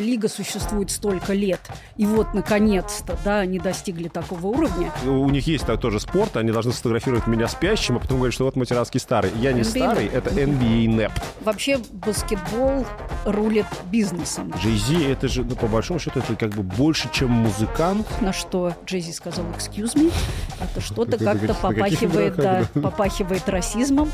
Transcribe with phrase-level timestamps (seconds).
[0.00, 1.60] Лига существует столько лет,
[1.98, 4.90] и вот, наконец-то, да, они достигли такого уровня.
[5.04, 8.56] У них есть тоже спорт, они должны сфотографировать меня спящим, а потом говорить, что вот
[8.56, 9.30] материнский старый.
[9.36, 11.12] Я не NBA старый, это NBA NEP.
[11.42, 12.86] Вообще баскетбол
[13.26, 14.50] рулит бизнесом.
[14.62, 18.06] Джей это же, ну, по большому счету, это как бы больше, чем музыкант.
[18.22, 20.10] На что Джей сказал «excuse me»,
[20.58, 24.10] это что-то как-то попахивает, да, попахивает расизмом.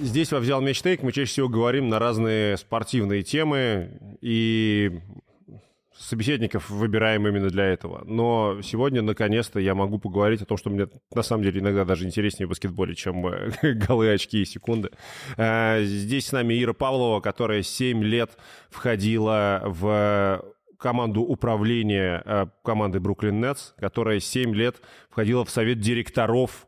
[0.00, 5.00] Здесь во «Взял мечтейк» мы чаще всего говорим на разные спортивные темы, и
[6.02, 8.02] собеседников выбираем именно для этого.
[8.04, 12.04] Но сегодня, наконец-то, я могу поговорить о том, что мне на самом деле иногда даже
[12.04, 13.52] интереснее в баскетболе, чем э,
[13.86, 14.90] голы, очки и секунды.
[15.36, 18.36] Э, здесь с нами Ира Павлова, которая 7 лет
[18.70, 20.44] входила в
[20.78, 24.76] команду управления команды Бруклин Нетс, которая 7 лет
[25.10, 26.66] входила в совет директоров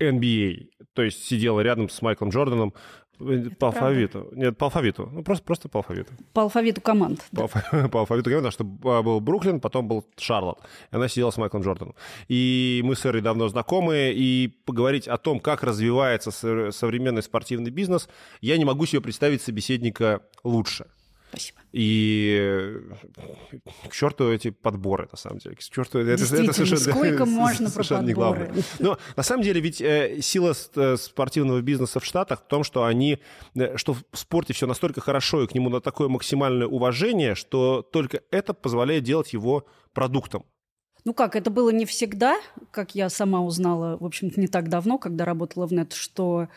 [0.00, 0.68] NBA.
[0.94, 2.72] То есть сидела рядом с Майклом Джорданом
[3.20, 4.20] это по алфавиту.
[4.22, 4.40] Правда?
[4.40, 5.08] Нет, по алфавиту.
[5.12, 6.12] Ну, просто, просто по алфавиту.
[6.32, 7.24] По алфавиту команд.
[7.30, 7.88] По, да.
[7.92, 10.58] по алфавиту команд, что был Бруклин, потом был Шарлотт.
[10.90, 11.94] И она сидела с Майклом Джорданом.
[12.28, 16.30] И мы с Эрой давно знакомы, и поговорить о том, как развивается
[16.72, 18.08] современный спортивный бизнес,
[18.40, 20.86] я не могу себе представить собеседника лучше.
[21.34, 21.58] Спасибо.
[21.72, 22.80] И
[23.88, 25.56] к черту эти подборы, на самом деле.
[25.56, 28.52] К черту, это, это совершенно, сколько можно совершенно про не главное.
[28.78, 32.84] Но на самом деле ведь э, сила э, спортивного бизнеса в Штатах в том, что
[32.84, 33.18] они,
[33.56, 37.82] э, что в спорте все настолько хорошо и к нему на такое максимальное уважение, что
[37.82, 40.44] только это позволяет делать его продуктом.
[41.04, 42.40] Ну как, это было не всегда,
[42.70, 46.48] как я сама узнала, в общем-то, не так давно, когда работала в Нетс, что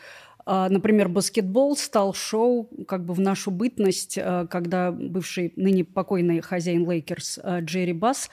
[0.48, 6.88] например, баскетбол стал шоу как бы в нашу бытность, а, когда бывший ныне покойный хозяин
[6.88, 8.30] Лейкерс а, Джерри Басс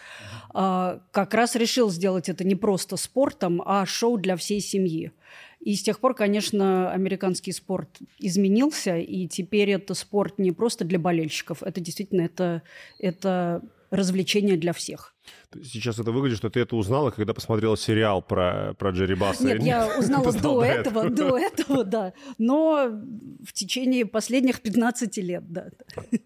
[0.53, 5.11] как раз решил сделать это не просто спортом, а шоу для всей семьи.
[5.59, 10.99] И с тех пор, конечно, американский спорт изменился, и теперь это спорт не просто для
[10.99, 12.61] болельщиков, это действительно это,
[12.99, 15.15] это развлечение для всех.
[15.63, 19.43] Сейчас это выглядит, что ты это узнала, когда посмотрела сериал про, про Джерри Басса.
[19.43, 22.13] Нет, я узнала до этого, до этого, да.
[22.37, 22.89] Но
[23.43, 25.67] в течение последних 15 лет, да.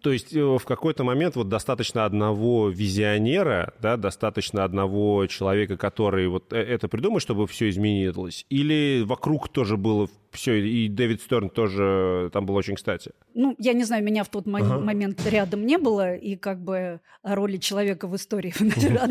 [0.01, 6.27] То есть э, в какой-то момент вот достаточно одного визионера, да, достаточно одного человека, который
[6.27, 8.45] вот э, это придумает, чтобы все изменилось?
[8.49, 13.11] Или вокруг тоже было все, и Дэвид Стерн тоже там был очень кстати?
[13.33, 14.79] Ну, я не знаю, меня в тот ага.
[14.79, 18.53] момент рядом не было, и как бы о роли человека в истории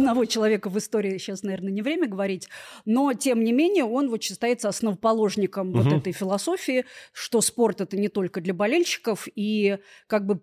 [0.08, 2.48] одного человека в истории сейчас, наверное, не время говорить,
[2.86, 5.82] но, тем не менее, он вот считается основоположником угу.
[5.82, 10.40] вот этой философии, что спорт– это не только для болельщиков, и как бы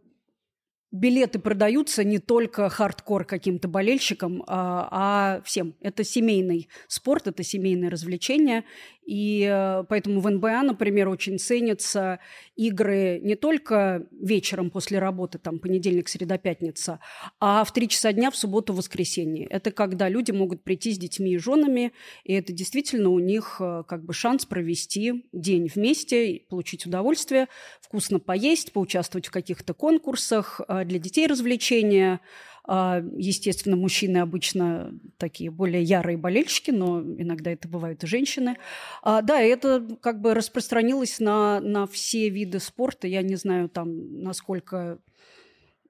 [0.91, 5.75] билеты продаются не только хардкор каким-то болельщикам, а, а всем.
[5.81, 8.63] Это семейный спорт, это семейное развлечение.
[9.05, 12.19] И э, поэтому в НБА, например, очень ценятся
[12.55, 16.99] игры не только вечером после работы, там, понедельник, среда, пятница,
[17.39, 19.45] а в три часа дня в субботу, воскресенье.
[19.47, 21.93] Это когда люди могут прийти с детьми и женами,
[22.23, 27.47] и это действительно у них э, как бы шанс провести день вместе, получить удовольствие,
[27.81, 32.21] вкусно поесть, поучаствовать в каких-то конкурсах, э, для детей развлечения–
[32.67, 38.57] естественно, мужчины обычно такие более ярые болельщики, но иногда это бывают и женщины.
[39.03, 43.07] А, да, это как бы распространилось на, на все виды спорта.
[43.07, 44.99] Я не знаю, там, насколько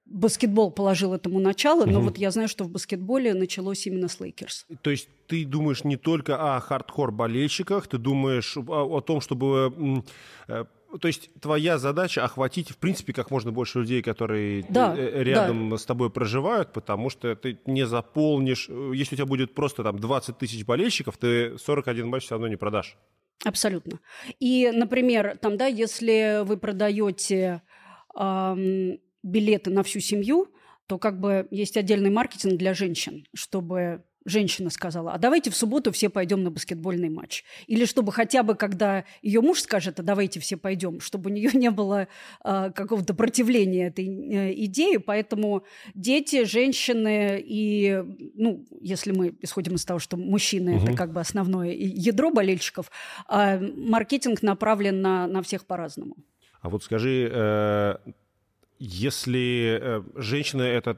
[0.05, 1.91] баскетбол положил этому начало, угу.
[1.91, 4.65] но вот я знаю, что в баскетболе началось именно с Лейкерс.
[4.81, 10.03] То есть ты думаешь не только о хардкор болельщиках, ты думаешь о, о том, чтобы
[10.47, 10.65] э,
[10.99, 15.69] то есть твоя задача охватить, в принципе, как можно больше людей, которые да, э, рядом
[15.69, 15.77] да.
[15.77, 18.67] с тобой проживают, потому что ты не заполнишь...
[18.69, 22.47] Э, если у тебя будет просто там 20 тысяч болельщиков, ты 41 матч все равно
[22.47, 22.97] не продашь.
[23.43, 23.99] Абсолютно.
[24.39, 27.61] И, например, там, да, если вы продаете
[28.17, 30.47] эм, билеты на всю семью,
[30.87, 35.91] то как бы есть отдельный маркетинг для женщин, чтобы женщина сказала, а давайте в субботу
[35.91, 37.43] все пойдем на баскетбольный матч.
[37.67, 41.51] Или чтобы хотя бы, когда ее муж скажет, а давайте все пойдем, чтобы у нее
[41.53, 42.07] не было
[42.43, 44.97] э, какого-то противления этой э, идеи.
[44.97, 45.63] Поэтому
[45.93, 48.03] дети, женщины и,
[48.33, 50.85] ну, если мы исходим из того, что мужчины угу.
[50.85, 52.89] это как бы основное ядро болельщиков,
[53.29, 56.15] э, маркетинг направлен на, на всех по-разному.
[56.61, 57.95] А вот скажи, э,
[58.85, 60.97] если э, женщина это...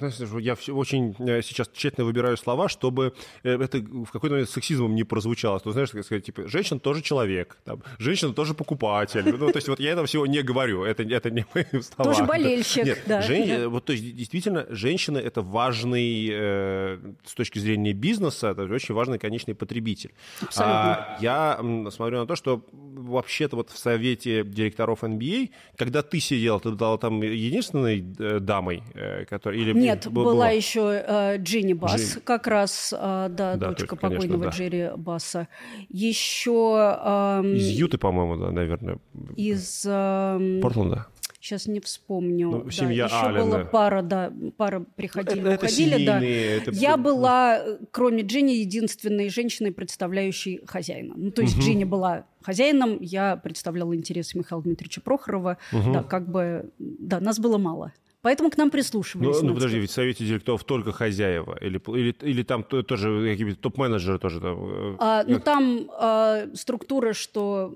[0.40, 5.04] Я очень э, сейчас тщательно выбираю слова, чтобы э, это в какой-то момент сексизмом не
[5.04, 5.58] прозвучало.
[5.60, 9.24] То, знаешь, сказать, типа, женщина тоже человек, там, женщина тоже покупатель.
[9.24, 12.12] Ну, то есть вот я этого всего не говорю, это, это не мои слова.
[12.12, 13.22] Тоже болельщик, Нет, да.
[13.22, 13.68] Жен...
[13.70, 19.18] Вот, то есть действительно, женщина— это важный, э, с точки зрения бизнеса, это очень важный
[19.18, 20.12] конечный потребитель.
[20.42, 21.16] Абсолютно.
[21.16, 26.60] А, я смотрю на то, что вообще-то вот в совете директоров NBA, когда ты сидел,
[26.60, 29.60] ты дала там единственной э, дамой, э, которая...
[29.60, 32.20] Или Нет, была, была еще э, Джинни Басс, Джин...
[32.24, 34.50] как раз, э, да, да, дочка точно, покойного конечно, да.
[34.50, 35.48] Джерри Басса.
[35.88, 36.98] Еще...
[37.04, 38.98] Э, из Юты, по-моему, да, наверное.
[39.36, 39.84] Из...
[39.86, 41.06] Э, Портленда
[41.46, 42.50] сейчас не вспомню.
[42.50, 43.44] Ну, да, семья еще Аллена.
[43.44, 46.24] была пара, да, пара приходили, это, уходили, это да.
[46.24, 46.70] Это...
[46.72, 47.62] Я была,
[47.92, 51.14] кроме Джинни, единственной женщиной, представляющей хозяина.
[51.16, 51.62] Ну, то есть угу.
[51.64, 55.58] Джинни была хозяином, я представляла интересы Михаила Дмитриевича Прохорова.
[55.72, 55.92] Угу.
[55.92, 57.92] Да, как бы, да, нас было мало.
[58.22, 59.40] Поэтому к нам прислушивались.
[59.42, 61.58] Ну, ну подожди, ведь в совете директоров только хозяева?
[61.60, 64.40] Или, или, или там тоже какие-то топ-менеджеры тоже?
[64.40, 67.72] Там, э, а, ну, там а, структура, что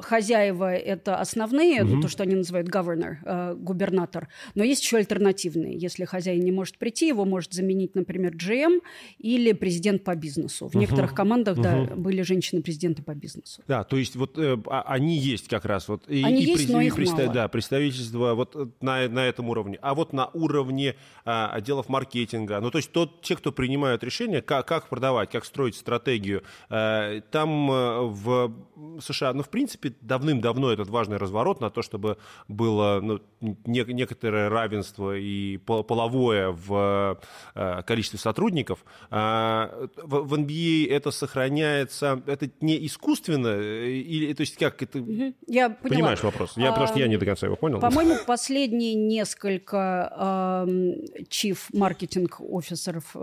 [0.00, 2.02] хозяева это основные, угу.
[2.02, 5.76] то, что они называют governor, э, губернатор, но есть еще альтернативные.
[5.76, 8.80] Если хозяин не может прийти, его может заменить, например, GM
[9.18, 10.66] или президент по бизнесу.
[10.68, 10.80] В угу.
[10.80, 11.62] некоторых командах, угу.
[11.62, 13.62] да, были женщины-президенты по бизнесу.
[13.66, 15.88] Да, то есть вот э, а, они есть как раз.
[15.88, 17.20] Вот, и, они и есть, при, но их представ...
[17.20, 17.32] мало.
[17.32, 19.78] Да, представительство вот э, на, на этом уровне.
[19.82, 24.42] А вот на уровне а, отделов маркетинга, ну то есть тот, те, кто принимают решения,
[24.42, 28.52] как, как продавать, как строить стратегию, а, там в
[29.00, 32.18] США, ну в принципе, принципе, давным-давно этот важный разворот на то, чтобы
[32.48, 37.20] было ну, не, некоторое равенство и половое в
[37.54, 38.84] э, количестве сотрудников.
[39.10, 44.98] А, в, в NBA это сохраняется, это не искусственно, э, или, то есть как это...
[45.46, 45.96] Я поняла.
[45.96, 46.56] Понимаешь вопрос?
[46.56, 47.80] Я, а, потому что я не до конца его понял.
[47.80, 50.64] По-моему, последние несколько
[51.30, 53.14] chief маркетинг офисеров,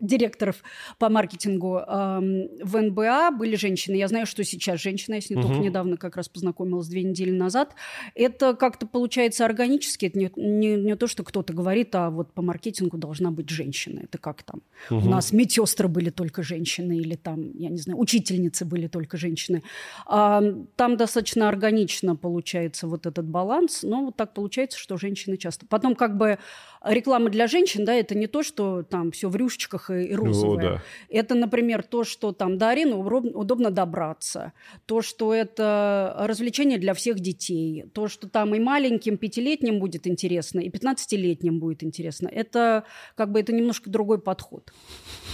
[0.00, 0.56] директоров
[0.98, 3.96] по маркетингу в НБА были женщины.
[3.96, 5.42] Я знаю, что сейчас женщина, если угу.
[5.42, 7.74] только не недавно как раз познакомилась две недели назад.
[8.14, 10.06] Это как-то получается органически.
[10.06, 14.00] Это не, не, не то, что кто-то говорит, а вот по маркетингу должна быть женщина.
[14.04, 14.62] Это как там?
[14.90, 15.06] Угу.
[15.06, 19.62] У нас медсестры были только женщины или там, я не знаю, учительницы были только женщины.
[20.06, 20.42] А,
[20.76, 23.82] там достаточно органично получается вот этот баланс.
[23.82, 25.66] Но вот так получается, что женщины часто.
[25.66, 26.38] Потом как бы
[26.84, 30.56] реклама для женщин, да, это не то, что там все в рюшечках и, и розовое.
[30.56, 30.82] Ну, да.
[31.08, 34.52] Это, например, то, что там до арены удобно добраться,
[34.86, 35.63] то, что это
[36.18, 41.82] развлечение для всех детей, то, что там и маленьким пятилетним будет интересно, и пятнадцатилетним будет
[41.82, 42.28] интересно.
[42.28, 42.84] Это
[43.14, 44.72] как бы это немножко другой подход.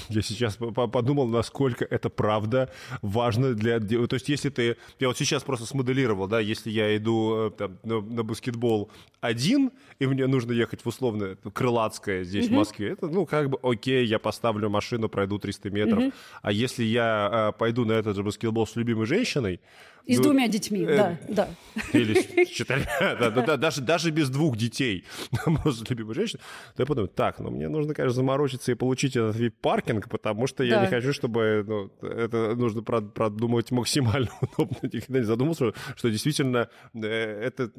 [0.08, 2.70] Я сейчас подумал, насколько это правда
[3.02, 3.78] важно для...
[3.80, 4.76] То есть если ты...
[4.98, 8.90] Я вот сейчас просто смоделировал, да, если я иду э, там, на, на баскетбол
[9.20, 12.48] один, и мне нужно ехать в условно Крылатское здесь, mm-hmm.
[12.48, 16.02] в Москве, это, ну, как бы, окей, я поставлю машину, пройду 300 метров.
[16.02, 16.14] Mm-hmm.
[16.42, 19.60] А если я э, пойду на этот же баскетбол с любимой женщиной,
[20.06, 21.48] и с ну, двумя детьми, э, да, да.
[21.92, 25.04] Или с четырьмя, да, да, да, даже, даже без двух детей,
[25.46, 26.40] может, любимая женщина.
[26.78, 30.76] Я подумал, так, ну мне нужно, конечно, заморочиться и получить этот вип-паркинг, потому что я
[30.76, 30.82] да.
[30.82, 34.76] не хочу, чтобы ну, это нужно продумать максимально удобно.
[34.82, 37.70] Никогда не задумался, что действительно э, это,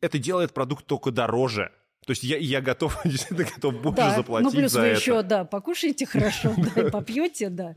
[0.00, 1.70] это делает продукт только дороже.
[2.08, 4.98] То есть я, я готов, действительно готов больше да, заплатить ну плюс за вы это.
[4.98, 7.74] еще, да, покушаете хорошо, да, и попьете, да.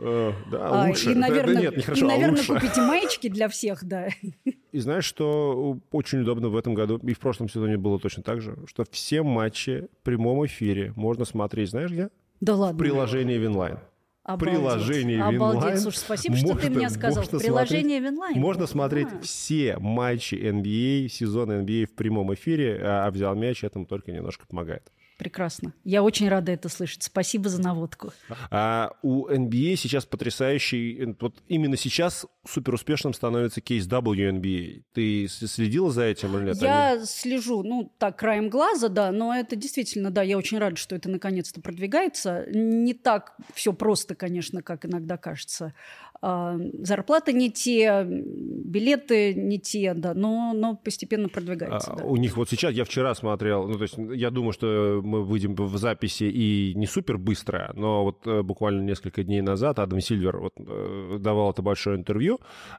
[0.50, 1.12] Да, лучше.
[1.12, 4.07] И, наверное, нет, и, наверное купите маечки для всех, да.
[4.72, 8.39] И знаешь, что очень удобно в этом году, и в прошлом сезоне было точно так
[8.39, 12.07] же, что все матчи в прямом эфире можно смотреть, знаешь где?
[12.39, 12.77] Да ладно.
[12.77, 13.80] В приложении Winline.
[14.24, 14.60] Обалдеть.
[14.60, 15.62] Приложение Обалдеть.
[15.62, 15.80] Winline.
[15.80, 17.24] Слушай, спасибо, можно, что ты мне сказал.
[17.26, 18.40] Приложение смотреть, Winline.
[18.40, 19.20] Можно смотреть а.
[19.22, 24.92] все матчи NBA, сезон NBA в прямом эфире, а взял мяч этому только немножко помогает.
[25.22, 25.72] Прекрасно.
[25.84, 27.04] Я очень рада это слышать.
[27.04, 28.12] Спасибо за наводку.
[28.50, 31.16] А у NBA сейчас потрясающий...
[31.20, 34.83] Вот именно сейчас супер успешным становится кейс WNBA.
[34.93, 36.62] Ты следила за этим или нет?
[36.62, 37.05] Я Они...
[37.05, 41.10] слежу, ну, так, краем глаза, да, но это действительно, да, я очень рада, что это
[41.10, 42.45] наконец-то продвигается.
[42.51, 45.74] Не так все просто, конечно, как иногда кажется.
[46.24, 51.93] А, зарплаты не те, билеты не те, да, но, но постепенно продвигается.
[51.93, 52.03] А, да.
[52.05, 55.55] У них вот сейчас, я вчера смотрел, ну, то есть я думаю, что мы выйдем
[55.55, 60.38] в записи и не супер быстро, но вот э, буквально несколько дней назад Адам Сильвер
[60.38, 62.31] вот, э, давал это большое интервью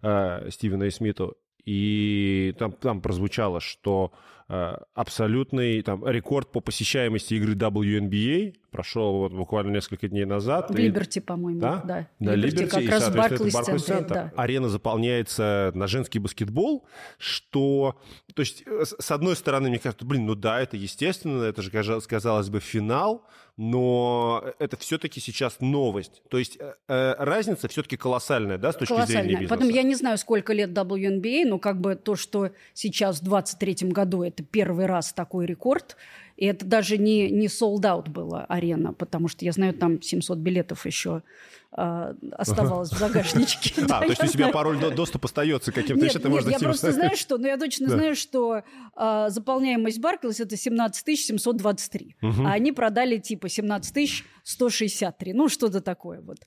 [0.03, 4.13] э, Стивена и Смиту, и там, там прозвучало, что
[4.49, 8.55] э, абсолютный там, рекорд по посещаемости игры WNBA.
[8.73, 10.71] Прошел вот буквально несколько дней назад.
[10.71, 11.83] В Либерти, по-моему, да.
[11.85, 12.09] да.
[12.19, 13.53] На Либерти, как и, раз в Барклайс
[13.85, 14.05] центре.
[14.09, 14.33] Да.
[14.35, 16.87] Арена заполняется на женский баскетбол,
[17.19, 18.01] что...
[18.35, 21.71] То есть, э, с одной стороны, мне кажется, блин, ну да, это естественно, это же,
[21.71, 23.27] казалось бы, финал,
[23.59, 26.23] но это все-таки сейчас новость.
[26.31, 29.23] То есть э, э разница все-таки колоссальная, да, с точки колоссальная.
[29.23, 29.55] зрения бизнеса.
[29.55, 33.91] Потом я не знаю, сколько лет WNBA, но как бы то, что сейчас в 23
[33.91, 35.97] году это первый раз такой рекорд,
[36.43, 40.39] и это даже не, не sold out была арена, потому что я знаю, там 700
[40.39, 41.23] билетов еще
[41.71, 43.87] а, оставалось в загашничке.
[43.89, 47.17] А, то есть у тебя пароль доступа остается каким-то еще, ты можешь я просто знаю,
[47.17, 48.63] что, ну я точно знаю, что
[48.97, 56.21] а, заполняемость Барклес это 17 723, а они продали типа 17 163, ну что-то такое
[56.23, 56.39] вот.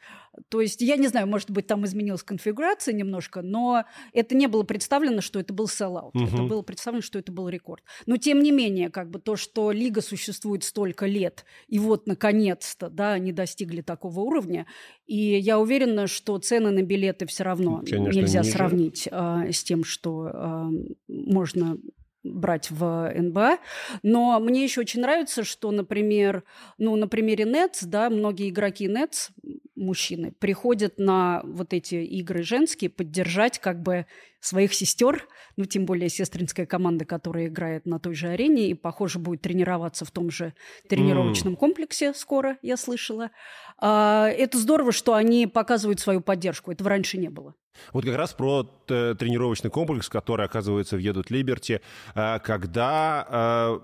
[0.50, 4.64] То есть я не знаю, может быть, там изменилась конфигурация немножко, но это не было
[4.64, 6.12] представлено, что это был sell-out.
[6.14, 7.84] Это было представлено, что это был рекорд.
[8.06, 12.90] Но тем не менее, как бы то, что лига существует столько лет, и вот наконец-то,
[12.90, 14.66] да, они достигли такого уровня,
[15.06, 18.52] и я уверена, что цены на билеты все равно Конечно, нельзя ниже.
[18.52, 20.70] сравнить э, с тем, что э,
[21.08, 21.78] можно
[22.26, 23.60] брать в НБА.
[24.04, 26.44] Но мне еще очень нравится, что, например,
[26.78, 29.30] ну, на примере Nets, да, многие игроки Nets,
[29.76, 34.06] мужчины, приходят на вот эти игры женские поддержать как бы
[34.40, 35.28] своих сестер,
[35.58, 40.06] ну, тем более сестринская команда, которая играет на той же арене и, похоже, будет тренироваться
[40.06, 40.54] в том же
[40.90, 41.58] тренировочном mm.
[41.58, 43.32] комплексе скоро, я слышала.
[43.78, 46.72] А, это здорово, что они показывают свою поддержку.
[46.72, 47.56] Этого раньше не было.
[47.94, 51.82] Вот как раз про тренировочный комплекс, который, оказывается, въедут Либерти,
[52.14, 53.82] а, когда а,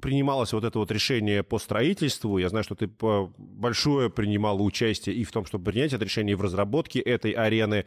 [0.00, 2.38] принималось вот это вот решение по строительству.
[2.38, 2.88] Я знаю, что ты
[3.36, 7.84] большое принимала участие и в том, чтобы принять это решение, и в разработке этой арены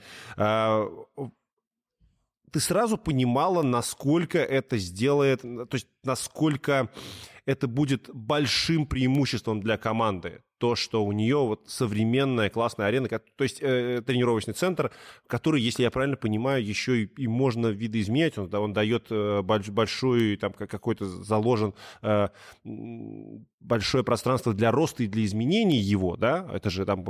[2.51, 6.89] ты сразу понимала, насколько это сделает, то есть насколько
[7.46, 13.44] это будет большим преимуществом для команды то, что у нее вот современная классная арена, то
[13.44, 14.91] есть э, тренировочный центр,
[15.25, 20.38] который, если я правильно понимаю, еще и, и можно видоизменять, он, он дает э, большой,
[20.38, 22.30] там какой-то заложен э,
[23.62, 26.48] большое пространство для роста и для изменений его, да?
[26.53, 27.06] Это же там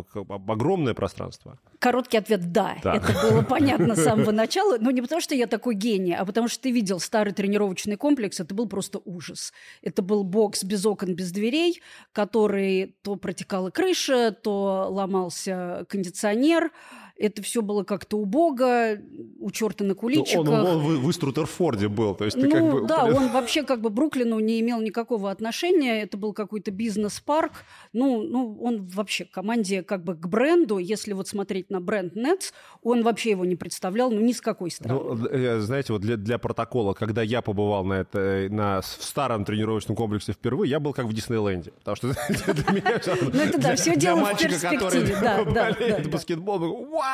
[0.47, 1.57] огромное пространство.
[1.79, 2.77] Короткий ответ– да.
[2.83, 2.95] да.
[2.95, 6.47] Это было понятно с самого начала, но не потому, что я такой гений, а потому
[6.47, 9.53] что ты видел старый тренировочный комплекс, это был просто ужас.
[9.81, 11.81] Это был бокс без окон, без дверей,
[12.11, 16.71] который то протекала крыша, то ломался кондиционер,
[17.17, 18.97] это все было как-то убого,
[19.39, 20.41] у черта на куличиках.
[20.41, 22.87] Он, он, он в, в Струтерфорде был, то есть ну, ты как бы...
[22.87, 27.51] да, он вообще как бы Бруклину не имел никакого отношения, это был какой-то бизнес-парк,
[27.93, 32.53] ну, ну, он вообще команде как бы к бренду, если вот смотреть на бренд Nets,
[32.81, 35.01] он вообще его не представлял, ну, ни с какой стороны.
[35.01, 39.95] Ну, знаете, вот для, для протокола, когда я побывал на это, на, в старом тренировочном
[39.95, 42.07] комплексе впервые, я был как в Диснейленде, потому что
[42.53, 43.01] для меня...
[43.21, 46.09] Ну, это да, все дело в перспективе, да, да.
[46.09, 46.59] баскетбол,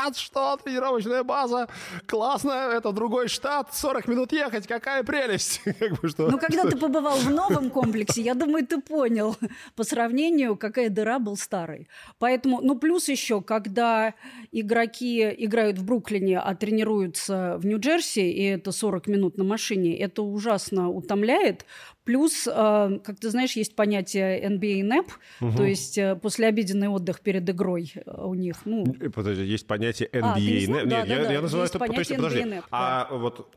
[0.05, 0.17] what?
[0.17, 0.57] Что?
[0.57, 1.67] Тренировочная база?
[2.05, 5.61] Классно, это другой штат, 40 минут ехать, какая прелесть.
[5.79, 6.71] как бы, что, ну, когда что...
[6.71, 9.35] ты побывал в новом комплексе, я думаю, ты понял
[9.75, 11.87] по сравнению, какая дыра был старый.
[12.19, 14.13] Поэтому, ну, плюс еще, когда
[14.51, 20.21] игроки играют в Бруклине, а тренируются в Нью-Джерси, и это 40 минут на машине, это
[20.21, 21.65] ужасно утомляет,
[22.07, 25.07] Плюс, э, как ты знаешь, есть понятие NBA NAP,
[25.41, 25.57] угу.
[25.57, 28.55] то есть э, послеобеденный отдых перед игрой у них.
[28.63, 28.85] Ну...
[29.13, 30.67] Подожди, есть понятие NBA а, NAP.
[30.67, 31.79] Нет, да, я, да, я называю это...
[31.79, 32.39] Подожди, подожди.
[32.39, 33.17] NAP, а да.
[33.17, 33.53] вот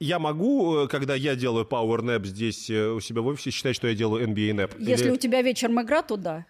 [0.00, 3.94] я могу, когда я делаю Power Nap здесь у себя в офисе, считать, что я
[3.94, 4.70] делаю NBA NAP?
[4.78, 5.12] Если Или...
[5.12, 6.46] у тебя вечером игра, то да.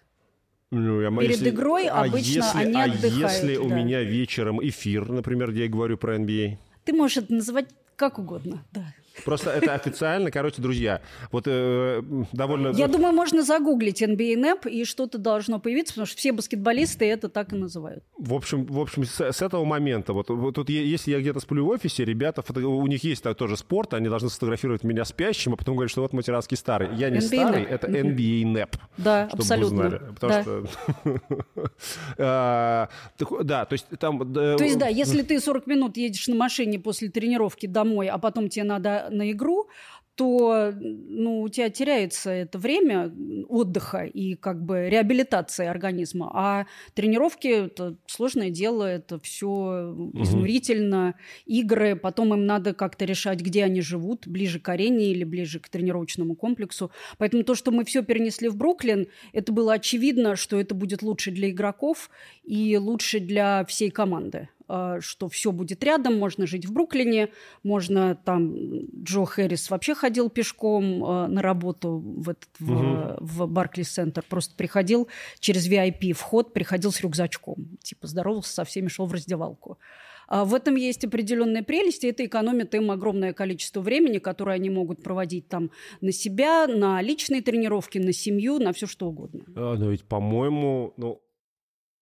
[0.71, 3.03] Ну, я, Перед если, игрой а обычно если, они а отдыхают.
[3.03, 3.61] А если да.
[3.61, 6.57] у меня вечером эфир, например, где я говорю про NBA?
[6.85, 8.93] Ты можешь это называть как угодно, да.
[9.25, 11.01] Просто это официально, короче, друзья.
[11.31, 12.01] Вот э,
[12.31, 12.69] довольно...
[12.69, 17.29] Я думаю, можно загуглить NBA NAP, и что-то должно появиться, потому что все баскетболисты это
[17.29, 18.03] так и называют.
[18.17, 21.65] В общем, в общем с, с этого момента, вот, вот тут если я где-то сплю
[21.65, 25.53] в офисе, ребята, фото, у них есть так, тоже спорт, они должны сфотографировать меня спящим,
[25.53, 26.95] а потом говорят, что вот материнский старый.
[26.95, 27.67] Я не NBA старый, NAP.
[27.69, 28.75] это NBA NAP.
[28.97, 29.83] Да, абсолютно.
[29.83, 30.01] Вы знали.
[30.13, 30.41] Потому да.
[30.41, 30.63] что...
[32.17, 32.89] А,
[33.43, 34.33] да, то есть там...
[34.33, 38.49] То есть да, если ты 40 минут едешь на машине после тренировки домой, а потом
[38.49, 39.67] тебе надо на игру,
[40.15, 43.11] то ну, у тебя теряется это время
[43.49, 46.31] отдыха и как бы реабилитации организма.
[46.33, 51.07] А тренировки– это сложное дело, это все изнурительно.
[51.07, 51.15] Угу.
[51.45, 55.67] Игры, потом им надо как-то решать, где они живут, ближе к арене или ближе к
[55.69, 56.91] тренировочному комплексу.
[57.17, 61.31] Поэтому то, что мы все перенесли в Бруклин, это было очевидно, что это будет лучше
[61.31, 62.11] для игроков
[62.43, 64.49] и лучше для всей команды.
[64.67, 67.29] А, что все будет рядом, можно жить в Бруклине,
[67.63, 68.55] можно там...
[69.03, 73.17] Джо Хэррис вообще ходил пешком а, на работу в, этот, в, угу.
[73.19, 75.07] в Барклис-центр, просто приходил
[75.39, 79.77] через VIP вход, приходил с рюкзачком, типа здоровался со всеми, шел в раздевалку.
[80.27, 82.07] А в этом есть определенные прелести.
[82.07, 87.41] Это экономит им огромное количество времени, которое они могут проводить там на себя, на личные
[87.41, 89.43] тренировки, на семью, на все что угодно.
[89.55, 91.21] А, но ведь, по-моему, ну,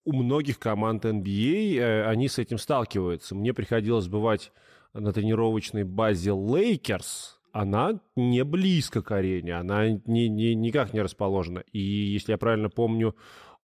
[0.04, 3.34] у многих команд NBA э, они с этим сталкиваются.
[3.34, 4.52] Мне приходилось бывать
[4.92, 11.62] на тренировочной базе Лейкерс, она не близко к арене, она не, не, никак не расположена.
[11.72, 13.14] И если я правильно помню,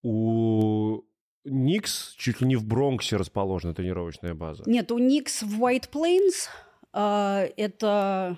[0.02, 1.02] у
[1.44, 4.62] Никс чуть ли не в Бронксе расположена тренировочная база.
[4.66, 6.48] Нет, у Никс в White Plains
[6.92, 8.36] э, это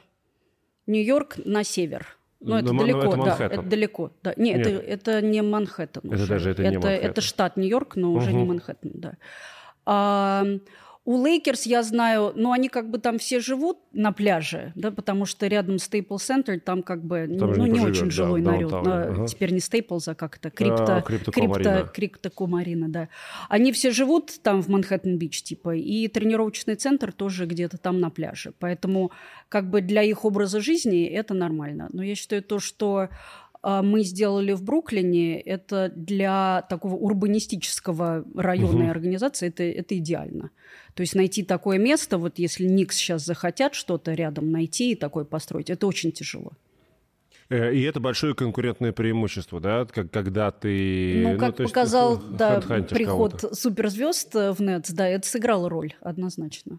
[0.87, 2.17] Нью-Йорк на север.
[2.41, 4.13] Ну, это Но далеко, это да, это далеко.
[4.23, 4.35] Да.
[4.37, 4.67] Не, Нет.
[4.67, 6.03] Это, это не Манхэттен.
[6.05, 6.27] Это уже.
[6.27, 7.11] даже это, это не Манхэттен.
[7.11, 8.19] Это штат Нью-Йорк, но угу.
[8.19, 9.13] уже не Манхэттен, да.
[9.85, 10.45] А,
[11.11, 15.27] у Лейкерс я знаю, ну, они как бы там все живут на пляже, да, потому
[15.27, 18.73] что рядом Staples Center, там как бы, там ну, не, не очень жилой да, народ.
[18.87, 19.27] Ага.
[19.27, 23.09] Теперь не Staples, а как это, Crypto, а, Crypto, Crypto.com Arena, да.
[23.49, 28.53] Они все живут там в Манхэттен-Бич, типа, и тренировочный центр тоже где-то там на пляже.
[28.61, 29.11] Поэтому
[29.49, 31.89] как бы для их образа жизни это нормально.
[31.93, 33.09] Но я считаю то, что
[33.50, 38.91] а, мы сделали в Бруклине, это для такого урбанистического района угу.
[38.91, 40.51] организации, это, это идеально.
[40.95, 45.25] То есть найти такое место, вот если Никс сейчас захотят что-то рядом найти и такое
[45.25, 46.53] построить, это очень тяжело.
[47.51, 51.23] Э, и это большое конкурентное преимущество, да, когда ты...
[51.27, 56.79] Ну, как ну, показал есть, да, приход суперзвезд в Нетс, да, это сыграло роль однозначно.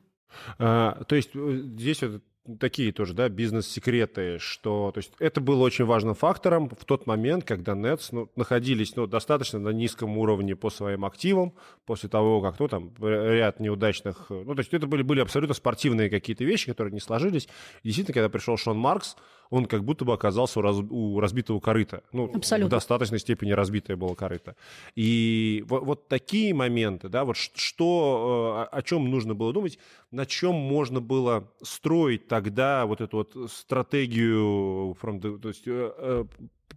[0.59, 2.21] А, то есть э, здесь вот
[2.59, 7.43] такие тоже, да, бизнес-секреты, что, то есть это было очень важным фактором в тот момент,
[7.43, 11.53] когда Nets ну, находились, ну, достаточно на низком уровне по своим активам,
[11.85, 16.09] после того, как, ну, там, ряд неудачных, ну, то есть это были, были абсолютно спортивные
[16.09, 17.47] какие-то вещи, которые не сложились.
[17.83, 19.17] И действительно, когда пришел Шон Маркс,
[19.51, 22.03] он как будто бы оказался у, раз, у разбитого корыта.
[22.13, 22.67] Ну, Абсолютно.
[22.67, 24.55] в достаточной степени разбитое было корыто.
[24.95, 29.77] И вот, вот такие моменты, да, вот что, э, о чем нужно было думать,
[30.09, 36.25] на чем можно было строить тогда вот эту вот стратегию, from the, то есть, э,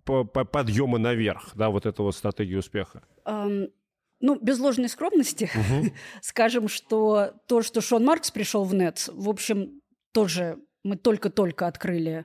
[0.04, 3.02] э, подъема наверх, да, вот эту вот стратегию успеха?
[3.24, 3.70] Um...
[4.20, 5.92] Ну, без ложной скромности, угу.
[6.22, 12.24] скажем, что то, что Шон Маркс пришел в Нетс, в общем, тоже мы только-только открыли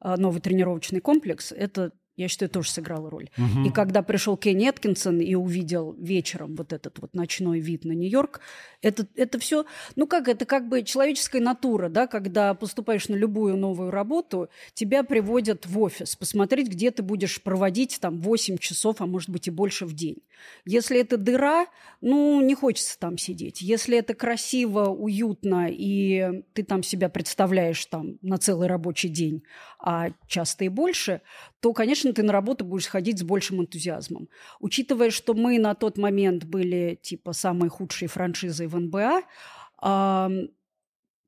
[0.00, 3.28] новый тренировочный комплекс, это я считаю, тоже сыграла роль.
[3.36, 3.66] Угу.
[3.66, 8.40] И когда пришел Кенни Эткинсон и увидел вечером вот этот вот ночной вид на Нью-Йорк,
[8.82, 13.56] это, это все, ну как, это как бы человеческая натура, да, когда поступаешь на любую
[13.56, 19.06] новую работу, тебя приводят в офис, посмотреть, где ты будешь проводить там 8 часов, а
[19.06, 20.18] может быть и больше в день.
[20.64, 21.66] Если это дыра,
[22.00, 23.60] ну, не хочется там сидеть.
[23.60, 29.42] Если это красиво, уютно, и ты там себя представляешь там на целый рабочий день,
[29.78, 31.20] а часто и больше,
[31.60, 34.28] то, конечно, ты на работу будешь ходить с большим энтузиазмом.
[34.60, 39.22] Учитывая, что мы на тот момент были типа самой худшей франшизой в НБА,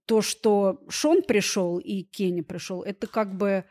[0.07, 3.64] то, что Шон пришел и Кенни пришел, это как бы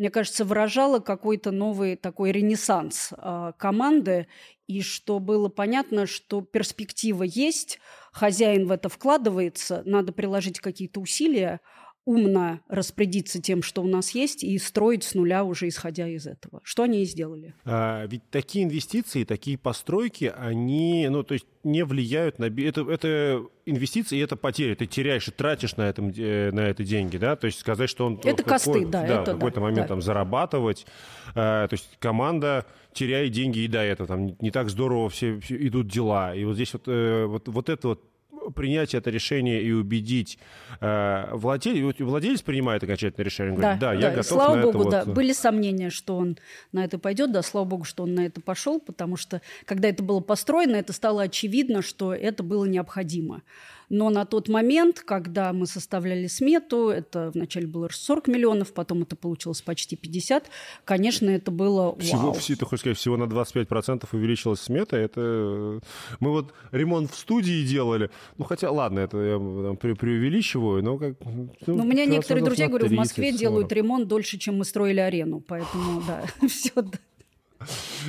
[0.00, 4.28] мне кажется, выражало какой-то новый такой ренессанс э, команды,
[4.66, 7.78] и что было понятно, что перспектива есть,
[8.10, 11.60] хозяин в это вкладывается, надо приложить какие-то усилия,
[12.04, 16.60] умно распорядиться тем, что у нас есть, и строить с нуля уже исходя из этого.
[16.64, 17.54] Что они и сделали.
[17.64, 22.46] А, ведь такие инвестиции, такие постройки, они, ну, то есть не влияют на...
[22.46, 24.74] Это, это инвестиции, и это потери.
[24.74, 27.36] Ты теряешь и тратишь на, этом, э, на это деньги, да?
[27.36, 28.20] То есть сказать, что он...
[28.24, 29.06] Это косты, да.
[29.06, 29.88] Да, это, в какой-то да, момент да.
[29.88, 30.86] там зарабатывать.
[31.34, 34.08] А, то есть команда теряет деньги и до этого.
[34.08, 36.34] Там не так здорово все, все идут дела.
[36.34, 38.09] И вот здесь вот, э, вот, вот это вот
[38.54, 40.38] принять это решение и убедить
[40.80, 44.10] э, владелец, владелец принимает окончательное решение, говорит, да, да, я да.
[44.10, 45.04] готов слава на богу, это да.
[45.04, 45.14] Вот...
[45.14, 46.38] Были сомнения, что он
[46.72, 50.02] на это пойдет, да, слава богу, что он на это пошел, потому что когда это
[50.02, 53.42] было построено, это стало очевидно, что это было необходимо.
[53.90, 59.16] Но на тот момент, когда мы составляли смету, это вначале было 40 миллионов, потом это
[59.16, 60.48] получилось почти 50,
[60.84, 64.96] конечно, это было всего, Все, ты хочешь сказать, всего на 25% увеличилась смета?
[64.96, 65.80] Это...
[66.20, 68.10] Мы вот ремонт в студии делали.
[68.38, 71.14] Ну, хотя, ладно, это я там, пре преувеличиваю, но как...
[71.24, 73.40] Ну, ну у меня некоторые друзья, говорю, в Москве 40.
[73.40, 76.98] делают ремонт дольше, чем мы строили арену, поэтому, да, все, Да,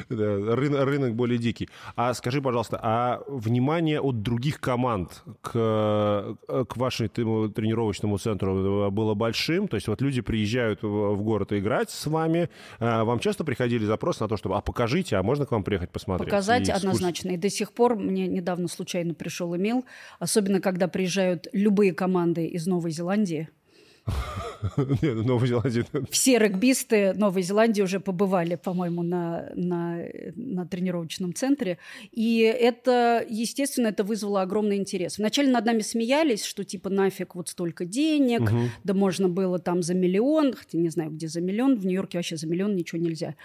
[0.10, 1.70] рынок, более дикий.
[1.96, 9.68] А скажи, пожалуйста, а внимание от других команд к, к вашему тренировочному центру было большим?
[9.68, 12.50] То есть вот люди приезжают в город играть с вами.
[12.80, 15.92] А вам часто приходили запросы на то, чтобы «а покажите, а можно к вам приехать
[15.92, 17.32] посмотреть?» Показать и однозначно.
[17.32, 19.86] И до сих пор мне недавно случайно пришел имейл,
[20.20, 23.50] особенно когда приезжают любые команды из Новой Зеландии–
[25.02, 25.86] нет, ну, Новая Зеландия.
[26.10, 30.04] Все регбисты Новой Зеландии уже побывали, по-моему, на, на,
[30.36, 31.78] на тренировочном центре.
[32.12, 35.18] И это, естественно, это вызвало огромный интерес.
[35.18, 38.60] Вначале над нами смеялись, что типа нафиг вот столько денег, угу.
[38.84, 42.38] да можно было там за миллион, хотя не знаю, где за миллион, в Нью-Йорке вообще
[42.38, 43.36] за миллион ничего нельзя.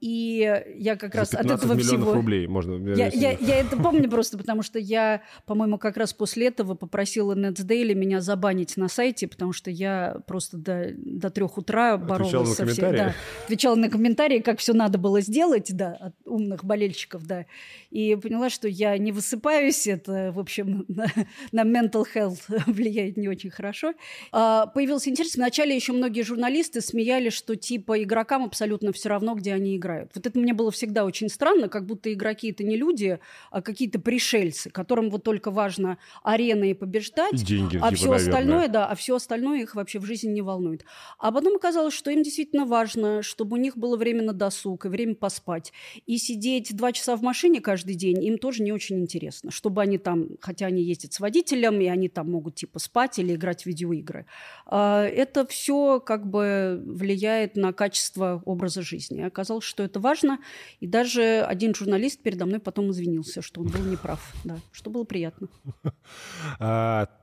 [0.00, 2.14] И я как раз от этого всего...
[2.14, 2.74] рублей можно...
[2.94, 7.34] Я, я, я это помню просто, потому что я, по-моему, как раз после этого попросила
[7.34, 12.66] NetsDaily меня забанить на сайте, потому что я просто до, до трех утра боролась со
[12.66, 12.96] всеми.
[12.96, 17.46] Да, отвечала на комментарии, как все надо было сделать, да, от умных болельщиков, да.
[17.90, 21.06] И поняла, что я не высыпаюсь, это, в общем, на,
[21.52, 23.94] на mental health влияет не очень хорошо.
[24.32, 25.34] А, появился интерес.
[25.36, 30.12] Вначале еще многие журналисты смеялись, что типа игрокам абсолютно все равно, где они играют.
[30.14, 33.18] Вот это мне было всегда очень странно, как будто игроки это не люди,
[33.50, 38.28] а какие-то пришельцы, которым вот только важно арена и побеждать, деньги, а типа, все наверное.
[38.28, 39.23] остальное, да, а все остальное
[39.62, 40.84] их вообще в жизни не волнует.
[41.18, 44.88] А потом оказалось, что им действительно важно, чтобы у них было время на досуг и
[44.88, 45.72] время поспать.
[46.06, 49.50] И сидеть два часа в машине каждый день им тоже не очень интересно.
[49.50, 53.34] Чтобы они там, хотя они ездят с водителем, и они там могут типа спать или
[53.34, 54.26] играть в видеоигры.
[54.66, 59.22] А, это все как бы влияет на качество образа жизни.
[59.22, 60.38] Оказалось, что это важно.
[60.80, 64.34] И даже один журналист передо мной потом извинился, что он был неправ.
[64.44, 65.48] Да, что было приятно.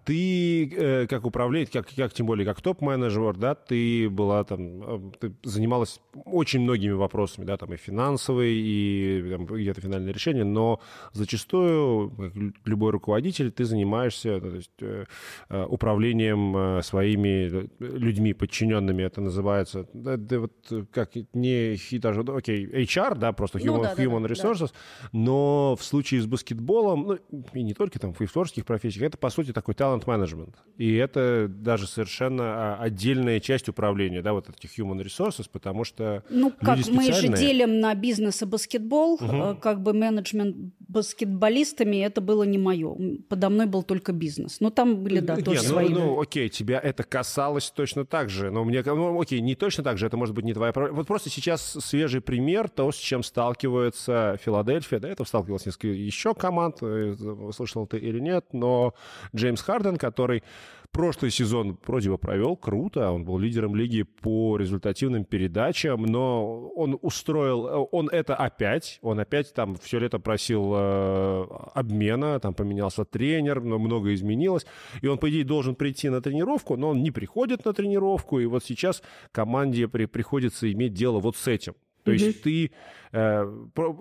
[0.02, 4.84] А, ты э, как управляет, как, как тем более как топ-менеджер, да, ты была там,
[4.84, 10.44] э, ты занималась очень многими вопросами, да, там и финансовые, и там, где-то финальное решение,
[10.44, 10.80] но
[11.14, 12.34] зачастую, как
[12.66, 15.06] любой руководитель, ты занимаешься то есть, э,
[15.50, 20.54] э управлением своими людьми, подчиненными, это называется, да, да, вот
[20.92, 25.10] как не даже, окей, HR, да, просто human, ну, да, human да, resources, да.
[25.12, 29.30] но в случае с баскетболом, ну, и не только там в творческих профессиях, это, по
[29.30, 30.56] сути, такой талант менеджмент.
[30.78, 36.24] И это даже совершенно а, отдельная часть управления, да, вот этих human resources, потому что
[36.30, 39.58] Ну, как мы же делим на бизнес и баскетбол, угу.
[39.62, 40.56] как бы менеджмент
[40.92, 42.96] баскетболистами, это было не мое.
[43.30, 44.60] Подо мной был только бизнес.
[44.60, 45.90] Но там были, да, тоже не, свои.
[45.90, 48.52] Ну, ну, окей, тебя это касалось точно так же.
[48.52, 50.98] Но мне, ну, окей, не точно так же, это может быть не твоя проблема.
[50.98, 55.00] Вот просто сейчас свежий пример того, с чем сталкивается Филадельфия.
[55.00, 57.16] До этого сталкивалась несколько еще команд, э,
[57.56, 58.94] слышал ты или нет, но
[59.36, 60.44] Джеймс Харден, который
[60.92, 67.00] Прошлый сезон вроде бы провел круто, он был лидером лиги по результативным передачам, но он
[67.02, 73.62] устроил, он это опять, он опять там все лето просил э, обмена, там поменялся тренер,
[73.62, 74.66] но много изменилось,
[75.02, 78.46] и он, по идее, должен прийти на тренировку, но он не приходит на тренировку, и
[78.46, 81.74] вот сейчас команде при, приходится иметь дело вот с этим.
[82.04, 82.72] То есть ты
[83.12, 83.58] э,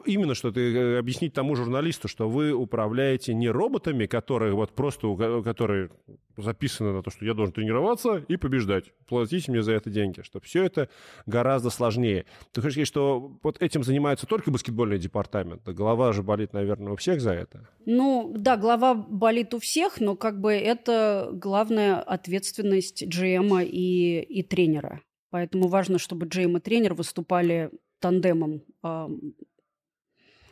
[0.06, 5.14] именно что ты э, объяснить тому журналисту, что вы управляете не роботами, которые вот просто
[5.44, 5.90] которые
[6.36, 10.40] записаны на то, что я должен тренироваться и побеждать, платите мне за это деньги, что
[10.40, 10.88] все это
[11.26, 12.24] гораздо сложнее.
[12.52, 16.96] Ты хочешь сказать, что вот этим занимается только баскетбольный департамент, голова же болит, наверное, у
[16.96, 17.68] всех за это?
[17.86, 24.42] Ну да, голова болит у всех, но как бы это главная ответственность GM и, и
[24.42, 25.02] тренера.
[25.30, 28.62] Поэтому важно, чтобы GM и тренер выступали тандемом,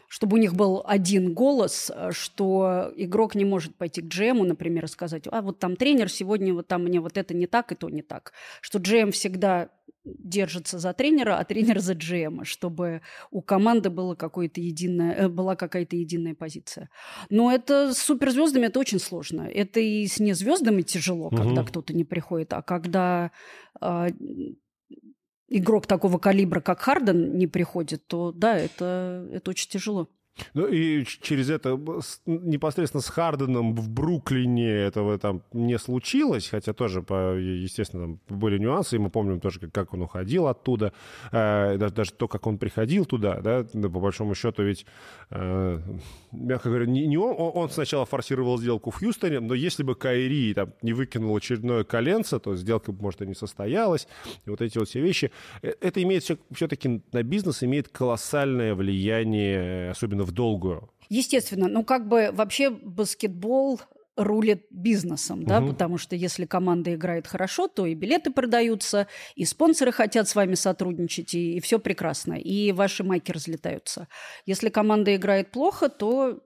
[0.09, 4.87] чтобы у них был один голос, э, что игрок не может пойти к GM, например,
[4.87, 7.75] и сказать, а вот там тренер сегодня, вот там мне вот это не так и
[7.75, 8.33] то не так.
[8.61, 9.69] Что GM всегда
[10.05, 15.57] держится за тренера, а тренер за GM, чтобы у команды было какое-то единое, э, была
[15.57, 16.89] какая-то единая позиция.
[17.29, 19.43] Но это с суперзвездами это очень сложно.
[19.43, 21.37] Это и с незвездами тяжело, угу.
[21.37, 23.31] когда кто-то не приходит, а когда
[23.81, 24.09] э,
[25.49, 30.09] игрок такого калибра, как Харден, не приходит, то да, это, это очень тяжело.
[30.55, 31.79] Ну и через это
[32.27, 38.59] непосредственно с Харденом в Бруклине этого там не случилось, хотя тоже, по, естественно, там были
[38.59, 40.93] нюансы, и мы помним тоже, как, как он уходил оттуда,
[41.33, 44.87] э, даже, даже то, как он приходил туда, да, по большому счету ведь,
[45.31, 45.81] э,
[46.33, 50.55] мягко говоря, не, не он, он сначала форсировал сделку в Хьюстоне, но если бы Кайри
[50.55, 54.09] там не выкинул очередное коленце, то сделка, может, и не состоялась,
[54.45, 55.31] и вот эти вот все вещи,
[55.63, 60.91] э, это имеет все, все-таки на бизнес имеет колоссальное влияние, особенно в долгую.
[61.09, 61.69] Естественно.
[61.69, 63.81] Ну, как бы вообще баскетбол
[64.19, 65.69] рулит бизнесом, да, угу.
[65.69, 70.55] потому что если команда играет хорошо, то и билеты продаются, и спонсоры хотят с вами
[70.55, 74.09] сотрудничать, и, и все прекрасно, и ваши майки разлетаются.
[74.45, 76.41] Если команда играет плохо, то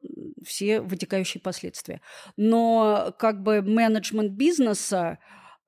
[0.44, 2.02] все вытекающие последствия.
[2.36, 5.18] Но как бы менеджмент бизнеса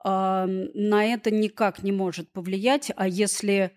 [0.05, 3.73] э, на это никак не может повлиять, а если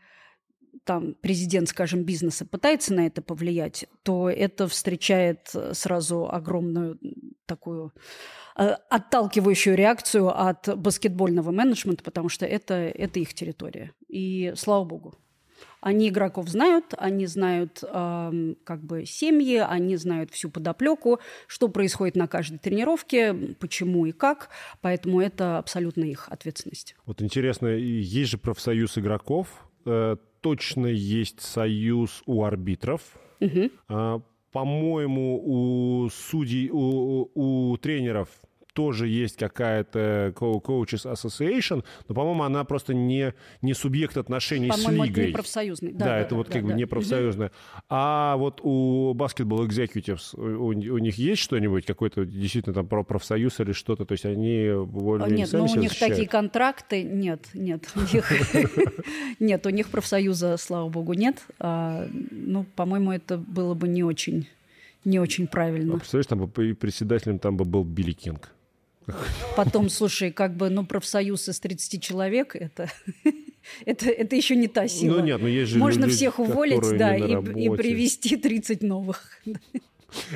[0.87, 6.97] там президент, скажем, бизнеса пытается на это повлиять, то это встречает э, сразу огромную
[7.45, 7.93] такую
[8.57, 13.91] э, отталкивающую реакцию от баскетбольного менеджмента, потому что это, это их территория.
[14.07, 15.15] И слава богу.
[15.81, 22.15] Они игроков знают, они знают э, как бы семьи, они знают всю подоплеку, что происходит
[22.15, 24.49] на каждой тренировке, почему и как,
[24.81, 26.95] поэтому это абсолютно их ответственность.
[27.05, 29.66] Вот интересно, есть же профсоюз игроков,
[30.41, 33.01] точно есть союз у арбитров.
[33.39, 34.23] Угу.
[34.51, 38.29] По-моему, у судей, у, у тренеров
[38.77, 45.09] тоже есть какая-то Coaches Association, но, по-моему, она просто не, не субъект отношений с лигой.
[45.09, 45.91] это не профсоюзный.
[45.93, 46.77] Да, да, да это да, вот да, как да, бы да.
[46.77, 47.47] не профсоюзная.
[47.47, 47.85] Угу.
[47.89, 53.59] А вот у Basketball Executives, у, у них есть что-нибудь, какой-то действительно там про профсоюз
[53.61, 54.05] или что-то?
[54.05, 56.13] То есть они более Нет, ну у них защищают?
[56.13, 57.89] такие контракты, нет, нет.
[59.39, 61.37] Нет, у них профсоюза, слава богу, нет.
[61.59, 64.47] А, ну, по-моему, это было бы не очень
[65.07, 65.95] не очень правильно.
[65.95, 68.51] А представляешь, там бы председателем там бы был Билли Кинг.
[69.55, 72.89] Потом, слушай, как бы, ну, профсоюз из 30 человек, это,
[73.85, 75.17] это, это еще не та сила.
[75.17, 77.31] Ну, нет, ну, есть же Можно люди, всех уволить, да, и,
[77.65, 79.39] и привести 30 новых.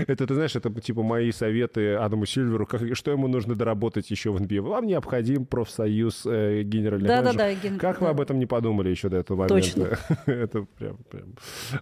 [0.08, 4.32] Это, ты знаешь, это типа мои советы Адаму Сильверу, как, что ему нужно доработать еще
[4.32, 4.62] в NBA.
[4.62, 7.78] Вам необходим профсоюз э, генеральных да, да, да, ген...
[7.78, 8.06] Как да.
[8.06, 9.56] вы об этом не подумали еще до этого момента?
[9.56, 9.98] Точно.
[10.32, 11.36] это прям, прям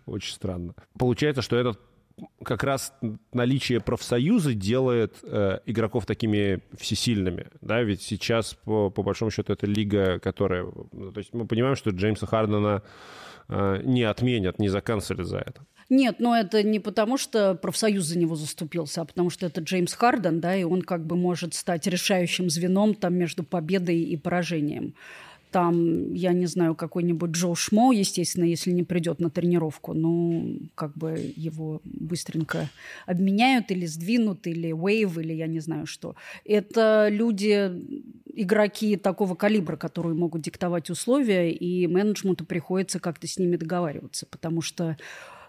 [0.06, 0.76] очень странно.
[0.98, 1.80] Получается, что этот
[2.44, 2.94] как раз
[3.34, 9.66] наличие профсоюза делает э, игроков такими всесильными, да, ведь сейчас, по, по большому счету, это
[9.66, 10.66] лига, которая...
[10.92, 12.84] Ну, то есть мы понимаем, что Джеймса Хардена
[13.48, 15.66] э, не отменят, не заканцелят за это.
[15.90, 19.94] Нет, но это не потому, что профсоюз за него заступился, а потому что это Джеймс
[19.94, 24.94] Харден, да, и он как бы может стать решающим звеном там между победой и поражением
[25.52, 30.96] там, я не знаю, какой-нибудь Джо Шмо, естественно, если не придет на тренировку, ну, как
[30.96, 32.70] бы его быстренько
[33.06, 36.16] обменяют или сдвинут, или вейв, или я не знаю что.
[36.46, 37.72] Это люди,
[38.34, 44.62] игроки такого калибра, которые могут диктовать условия, и менеджменту приходится как-то с ними договариваться, потому
[44.62, 44.98] что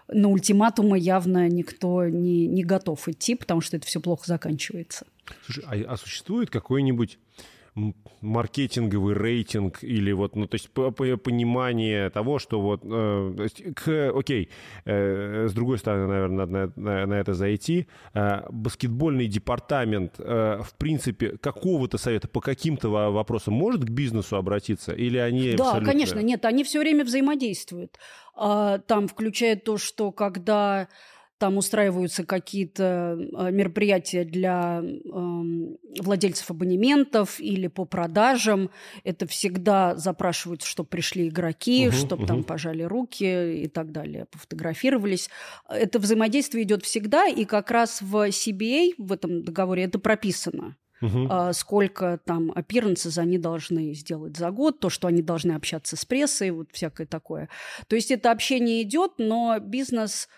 [0.07, 5.05] на ультиматумы явно никто не, не готов идти, потому что это все плохо заканчивается.
[5.45, 7.17] Слушай, а, а существует какой-нибудь
[8.21, 14.49] маркетинговый рейтинг или вот, ну, то есть понимание того, что вот, э, к, окей,
[14.85, 20.73] э, с другой стороны, наверное, надо на, на это зайти, э, баскетбольный департамент, э, в
[20.77, 25.91] принципе, какого-то совета по каким-то вопросам может к бизнесу обратиться или они Да, абсолютно...
[25.91, 27.97] конечно, нет, они все время взаимодействуют.
[28.35, 30.87] А, там включает то, что когда
[31.41, 35.09] там устраиваются какие-то а, мероприятия для э,
[35.99, 38.69] владельцев абонементов или по продажам.
[39.03, 42.27] Это всегда запрашивают, чтобы пришли игроки, угу, чтобы угу.
[42.27, 45.31] там пожали руки и так далее, пофотографировались.
[45.67, 50.77] Это взаимодействие идет всегда, и как раз в CBA, в этом договоре, это прописано.
[51.03, 51.51] Uh-huh.
[51.53, 56.51] сколько там appearances они должны сделать за год, то, что они должны общаться с прессой,
[56.51, 57.49] вот всякое такое.
[57.87, 60.29] То есть это общение идет, но бизнес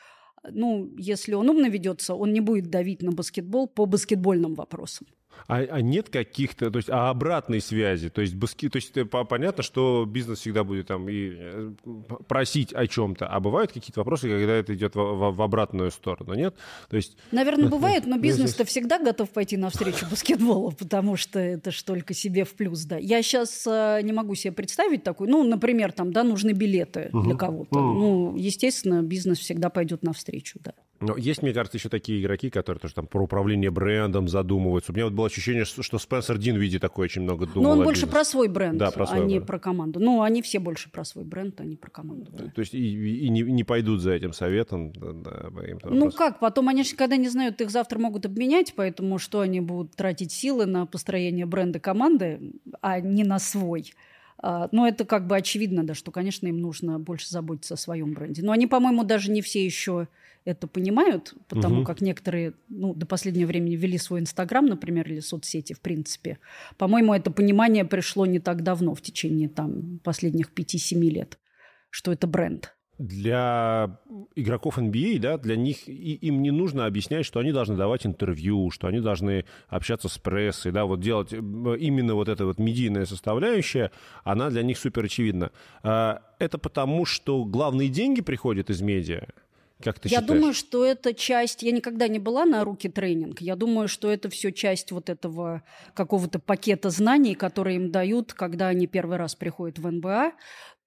[0.50, 5.08] ну, если он умно ведется, он не будет давить на баскетбол по баскетбольным вопросам.
[5.48, 8.10] А, а нет каких-то, то есть, а обратной связи?
[8.10, 8.93] То есть, баски, то есть
[9.30, 11.72] понятно, что бизнес всегда будет там и э,
[12.28, 16.34] просить о чем-то, а бывают какие-то вопросы, когда это идет в, в, в обратную сторону,
[16.34, 16.56] нет?
[16.89, 17.17] То есть...
[17.32, 22.46] Наверное, бывает, но бизнес-то всегда готов пойти навстречу баскетболу, потому что это ж только себе
[22.46, 22.98] в плюс, да.
[22.98, 27.36] Я сейчас э, не могу себе представить такую, ну, например, там, да, нужны билеты для
[27.36, 27.80] кого-то.
[27.80, 30.74] Ну, естественно, бизнес всегда пойдет навстречу, да.
[31.04, 34.92] Но есть, мне кажется, еще такие игроки, которые тоже там про управление брендом задумываются.
[34.92, 37.63] У меня вот было ощущение, что Спенсер Дин виде такой очень много думал.
[37.63, 39.34] Но он больше про свой бренд, да, про свой а бренд.
[39.34, 40.00] не про команду.
[40.00, 42.32] Ну, они все больше про свой бренд, а не про команду.
[42.32, 42.46] Да.
[42.50, 44.92] То есть и, и не, не пойдут за этим советом?
[44.94, 45.50] Да, да,
[45.84, 46.18] ну просто...
[46.18, 49.96] как, потом они же никогда не знают, их завтра могут обменять, поэтому что они будут
[49.96, 53.94] тратить силы на построение бренда команды, а не на свой?
[54.38, 58.13] А, но это как бы очевидно, да, что, конечно, им нужно больше заботиться о своем
[58.13, 58.44] бренде.
[58.44, 60.08] Но они, по-моему, даже не все еще
[60.46, 61.86] это понимают, потому угу.
[61.86, 66.40] как некоторые ну, до последнего времени вели свой Инстаграм, например, или соцсети, в принципе.
[66.78, 71.40] По-моему, это понимание пришло не так давно, в течение там, последних 5-7 лет,
[71.90, 72.76] что это бренд.
[73.00, 74.00] для
[74.36, 78.70] игроков NBA, да, для них и, им не нужно объяснять, что они должны давать интервью,
[78.70, 83.92] что они должны общаться с прессой, да, вот делать именно вот эта вот медийная составляющая,
[84.24, 85.52] она для них супер очевидна.
[85.82, 89.28] А, это потому, что главные деньги приходят из медиа,
[89.84, 90.28] как ты я считаешь?
[90.28, 91.63] думаю, что это часть...
[91.63, 93.41] Я никогда не была на руки тренинг.
[93.41, 98.67] Я думаю, что это все часть вот этого какого-то пакета знаний, которые им дают, когда
[98.67, 100.34] они первый раз приходят в НБА.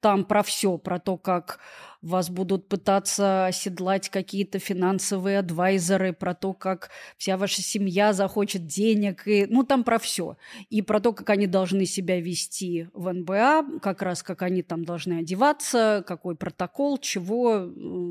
[0.00, 1.60] Там про все, про то, как
[2.06, 9.26] вас будут пытаться оседлать какие-то финансовые адвайзеры, про то, как вся ваша семья захочет денег,
[9.26, 10.36] и, ну, там про все.
[10.70, 14.84] И про то, как они должны себя вести в НБА, как раз как они там
[14.84, 17.70] должны одеваться, какой протокол, чего,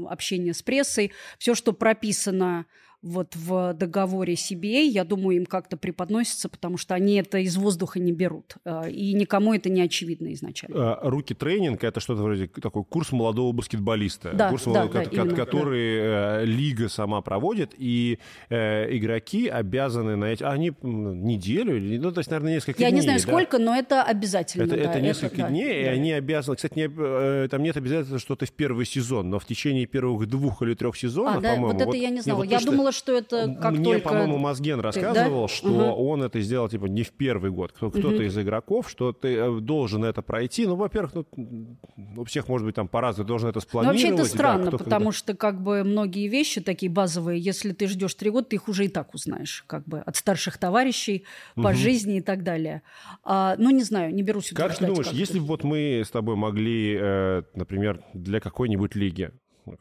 [0.10, 2.66] общение с прессой, все, что прописано
[3.06, 8.00] вот в договоре CBA, я думаю, им как-то преподносится, потому что они это из воздуха
[8.00, 8.56] не берут.
[8.66, 10.94] А, и никому это не очевидно изначально.
[10.94, 14.34] А, руки тренинг– это что-то вроде такой курс молодого баскетболиста.
[14.34, 16.42] Да, курс да, молодого, да, именно, который да.
[16.42, 18.18] Э, лига сама проводит, и
[18.50, 20.42] э, игроки обязаны на эти...
[20.42, 22.96] Они неделю, или, ну, то есть, наверное, несколько я дней.
[22.96, 23.28] Я не знаю, да?
[23.28, 24.64] сколько, но это обязательно.
[24.64, 25.92] Это, да, это несколько это, дней, да, и да.
[25.92, 26.56] они обязаны...
[26.56, 30.28] Кстати, не, э, там нет обязательства, что ты в первый сезон, но в течение первых
[30.28, 31.68] двух или трех сезонов, а, да, по-моему...
[31.68, 32.38] Вот это вот, я не знала.
[32.38, 34.10] вот я думала, что это как мне, только...
[34.10, 35.54] по-моему, Мазген рассказывал, да?
[35.54, 36.10] что угу.
[36.10, 37.72] он это сделал типа не в первый год.
[37.72, 38.22] Кто- то Мгм.
[38.22, 40.66] из игроков, что ты э, должен это пройти.
[40.66, 41.78] Ну, во-первых, ну,
[42.18, 44.02] у всех может быть там по-разному, должен это Ну, спланировать.
[44.02, 45.18] вообще это да, странно, кто потому когда.
[45.18, 48.86] что как бы многие вещи такие базовые, если ты ждешь три года, ты их уже
[48.86, 51.76] и так узнаешь, как бы от старших товарищей по Мгм.
[51.76, 52.82] жизни и так далее.
[53.24, 56.10] А, ну, не знаю, не берусь Как ты думаешь, как если бы вот мы с
[56.12, 59.32] тобой могли, э, например, для какой-нибудь лиги,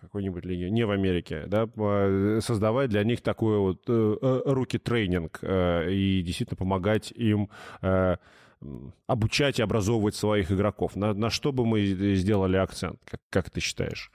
[0.00, 5.38] какой-нибудь лиги, не в Америке, да, по- создавать для них такой вот э, э, руки-тренинг
[5.42, 7.48] э, и действительно помогать им
[9.06, 10.96] обучать и образовывать своих игроков.
[10.96, 14.10] На, на что бы мы сделали акцент, как, как ты считаешь?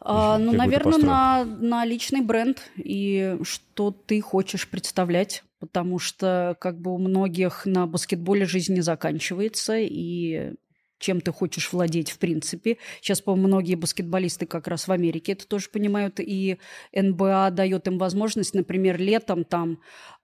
[0.00, 6.80] А, ну, наверное, на, на личный бренд и что ты хочешь представлять, потому что как
[6.80, 10.54] бы у многих на баскетболе жизнь не заканчивается, и
[10.98, 12.78] чем ты хочешь владеть в принципе.
[13.00, 16.58] Сейчас, по-моему, многие баскетболисты как раз в Америке это тоже понимают, и
[16.94, 19.78] НБА дает им возможность, например, летом там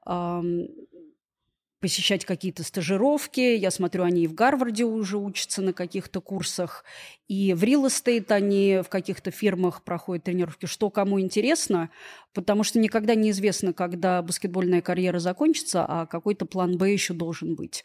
[0.04, 0.66] ам,
[1.82, 3.40] посещать какие-то стажировки.
[3.40, 6.85] Я смотрю, они и в Гарварде уже учатся на каких-то курсах,
[7.26, 10.66] и в real estate они в каких-то фирмах проходят тренировки.
[10.66, 11.90] Что кому интересно,
[12.32, 17.85] потому что никогда неизвестно, когда баскетбольная карьера закончится, а какой-то план Б еще должен быть.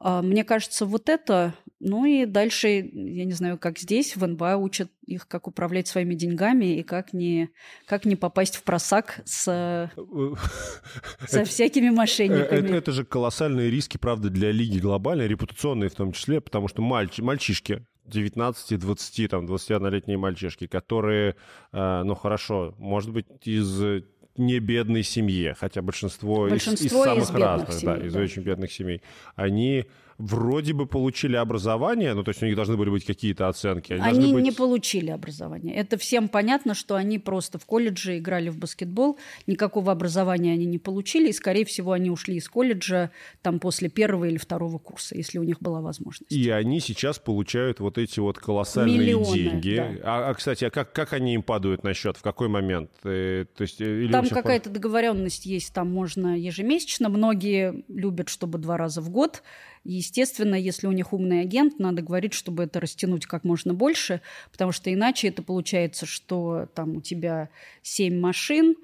[0.00, 4.56] А, Мне кажется, вот это, ну и дальше, я не знаю, как здесь, в НБА
[4.56, 7.50] учат их, как управлять своими деньгами и как не,
[7.86, 9.90] как не попасть в просак с,
[11.26, 12.66] со всякими Э, мошенниками.
[12.66, 16.82] Это, это же колоссальные риски, правда, для лиги глобальной, репутационные в том числе, потому что
[16.82, 21.36] мальчи, мальчишки, 19, 20, там, 21-летние мальчишки, которые,
[21.72, 24.02] э, ну хорошо, может быть, из
[24.38, 28.20] не бедной семьи, хотя большинство, из- из, Большинство самых из разных, семей, да, из да.
[28.20, 29.02] очень бедных семей,
[29.36, 29.86] они
[30.18, 33.92] вроде бы получили образование, ну то есть у них должны были быть какие-то оценки.
[33.92, 34.44] Они, Они быть...
[34.44, 35.74] не получили образование.
[35.76, 40.78] Это всем понятно, что они просто в колледже играли в баскетбол, никакого образования они не
[40.78, 45.38] получили, и, скорее всего, они ушли из колледжа там после первого или второго курса, если
[45.38, 46.32] у них была возможность.
[46.32, 49.76] И они сейчас получают вот эти вот колоссальные Миллионы, деньги.
[49.76, 50.00] да.
[50.02, 52.16] А, а, кстати, а как, как они им падают на счет?
[52.16, 52.90] В какой момент?
[53.04, 57.08] Э, то есть, э, или Там какая-то договоренность есть, там можно ежемесячно.
[57.08, 59.42] Многие любят, чтобы два раза в год.
[59.84, 64.72] Естественно, если у них умный агент, надо говорить, чтобы это растянуть как можно больше, потому
[64.72, 67.50] что иначе это получается, что там у тебя
[67.82, 68.76] семь машин,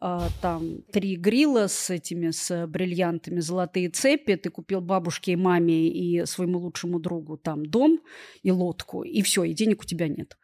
[0.00, 5.88] а, там три грила с этими, с бриллиантами, золотые цепи, ты купил бабушке и маме
[5.88, 8.00] и своему лучшему другу там дом
[8.42, 10.36] и лодку, и все, и денег у тебя нет.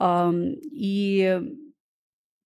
[0.00, 1.40] И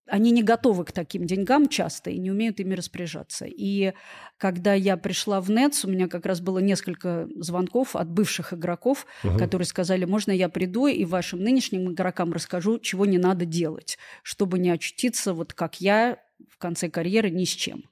[0.09, 3.45] они не готовы к таким деньгам часто и не умеют ими распоряжаться.
[3.47, 3.93] И
[4.37, 9.05] когда я пришла в НЕЦ, у меня как раз было несколько звонков от бывших игроков,
[9.23, 9.37] Мгм.
[9.37, 14.59] которые сказали, можно я приду и вашим нынешним игрокам расскажу, чего не надо делать, чтобы
[14.59, 16.17] не очутиться, вот как я,
[16.49, 17.83] в конце карьеры ни с чем.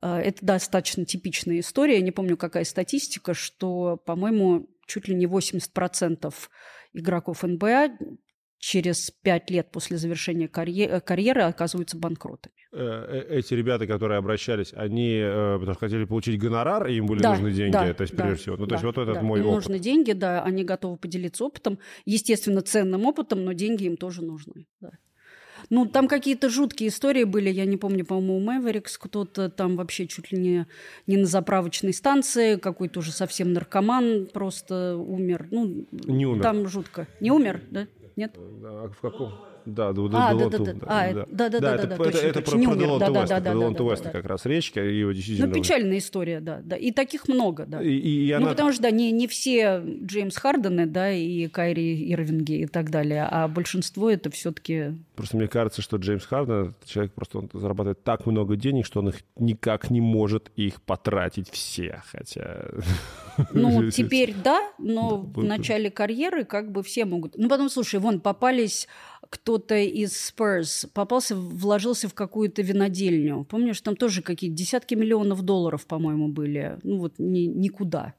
[0.00, 1.96] А, Это достаточно типичная история.
[1.96, 6.32] Я не помню, какая статистика, что, по-моему, чуть ли не 80%
[6.92, 7.90] игроков НБА
[8.62, 12.54] через пять лет после завершения карье- карьеры оказываются банкротами.
[12.72, 17.06] Э, э, Эти ребята, которые обращались, они э, потому что хотели получить гонорар, и им
[17.06, 18.56] были Да, нужны деньги, да, то есть да, прежде всего.
[18.56, 19.22] Ну, то есть да, вот этот да.
[19.22, 19.64] мой им опыт.
[19.64, 24.66] нужны деньги, да, они готовы поделиться опытом, естественно, ценным опытом, но деньги им тоже нужны.
[24.80, 24.90] Да.
[25.68, 30.06] Ну, там какие-то жуткие истории были, я не помню, по-моему, у Мэверикс кто-то там вообще
[30.06, 30.66] чуть ли не,
[31.08, 35.48] не на заправочной станции, какой-то уже совсем наркоман просто умер.
[35.50, 36.42] Ну, не умер.
[36.42, 37.08] Там жутко.
[37.18, 37.88] Не умер, да?
[38.22, 38.36] Нет?
[38.38, 39.32] А в каком?
[39.64, 40.74] Да, до, а, да, да, да.
[40.86, 42.50] А, да, да, да, да, это, да, это, точно, это точно.
[42.50, 45.12] про, не про умер, да, да, да, Делонта да, Уэста да, как раз речь, его
[45.12, 45.48] действительно...
[45.48, 46.76] Ну, печальная история, да, да.
[46.76, 47.82] И таких много, да.
[47.82, 48.48] И, и ну, она...
[48.48, 53.26] потому что, да, не, не все Джеймс Хардены, да, и Кайри Ирвинги и так далее,
[53.30, 54.94] а большинство это все-таки...
[55.14, 59.10] Просто мне кажется, что Джеймс Харден, человек просто он зарабатывает так много денег, что он
[59.10, 62.66] их никак не может их потратить все, хотя...
[63.54, 67.36] Ну, теперь да, но в начале карьеры как бы все могут...
[67.36, 68.88] Ну, потом, слушай, вон, попались
[69.32, 73.44] кто-то из Spurs попался, вложился в какую-то винодельню.
[73.48, 76.78] Помнишь, там тоже какие-то десятки миллионов долларов, по-моему, были.
[76.82, 78.12] Ну вот ни, никуда.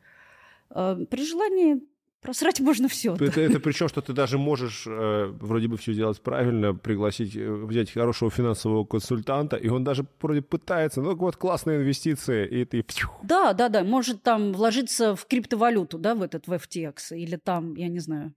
[0.72, 1.82] А, при желании
[2.24, 3.16] Просрать можно все.
[3.16, 7.51] Это, это причем, что ты даже можешь э, вроде бы все делать правильно, пригласить, э,
[7.51, 12.86] взять хорошего финансового консультанта, и он даже вроде пытается, ну вот классные инвестиции, и ты...
[13.24, 17.76] Да, да, да, может там вложиться в криптовалюту, да, в этот, в FTX, или там,
[17.76, 18.34] я не знаю,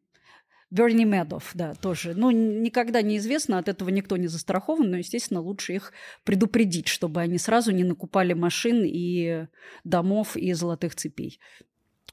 [0.77, 2.13] Берни Медов, да, тоже.
[2.15, 7.39] Ну, никогда неизвестно, от этого никто не застрахован, но, естественно, лучше их предупредить, чтобы они
[7.39, 9.47] сразу не накупали машин и
[9.85, 11.41] домов и золотых цепей.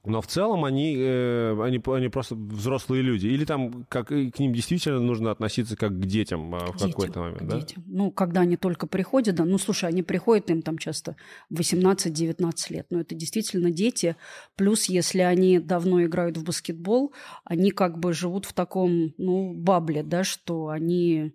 [0.06, 3.28] Но в целом они, э, они, они просто взрослые люди.
[3.28, 7.40] Или там как, к ним действительно нужно относиться как к детям э, в какой-то момент,
[7.40, 7.60] к да?
[7.60, 7.84] Детям.
[7.88, 9.46] Ну, когда они только приходят, да.
[9.46, 11.16] Ну, слушай, они приходят, им там часто
[11.54, 12.88] 18-19 лет.
[12.90, 14.18] Но это действительно дети.
[14.58, 17.14] Плюс, если они давно играют в баскетбол,
[17.46, 21.34] они как бы живут в таком, ну, бабле, да, что они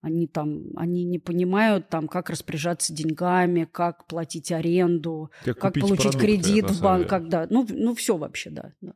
[0.00, 6.12] они там, они не понимают там, как распоряжаться деньгами, как платить аренду, как, как получить
[6.12, 8.94] продукты, кредит в банк, когда, ну, ну все вообще, да, да.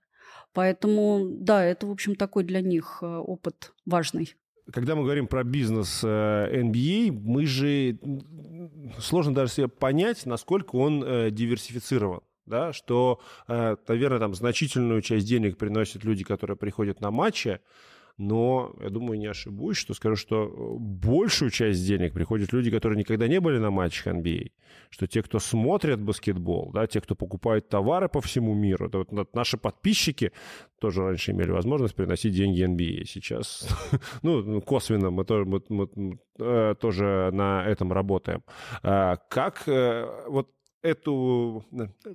[0.53, 4.34] Поэтому, да, это, в общем, такой для них э, опыт важный.
[4.70, 7.98] Когда мы говорим про бизнес NBA, э, мы же
[8.98, 15.57] сложно даже себе понять, насколько он э, диверсифицирован да, что, наверное, там значительную часть денег
[15.57, 17.61] приносят люди, которые приходят на матчи,
[18.18, 22.98] но я думаю, не ошибусь, что скажу, что э, большую часть денег приходят люди, которые
[22.98, 24.52] никогда не были на матчах NBA,
[24.90, 29.34] что те, кто смотрят баскетбол, да, те, кто покупают товары по всему миру, это вот
[29.34, 30.32] наши подписчики
[30.80, 33.04] тоже раньше имели возможность приносить деньги NBA.
[33.06, 33.68] Сейчас,
[34.22, 38.42] ну, ну, косвенно мы тоже, мы, мы, э, тоже на этом работаем.
[38.82, 40.48] А как э, вот
[40.82, 41.64] эту...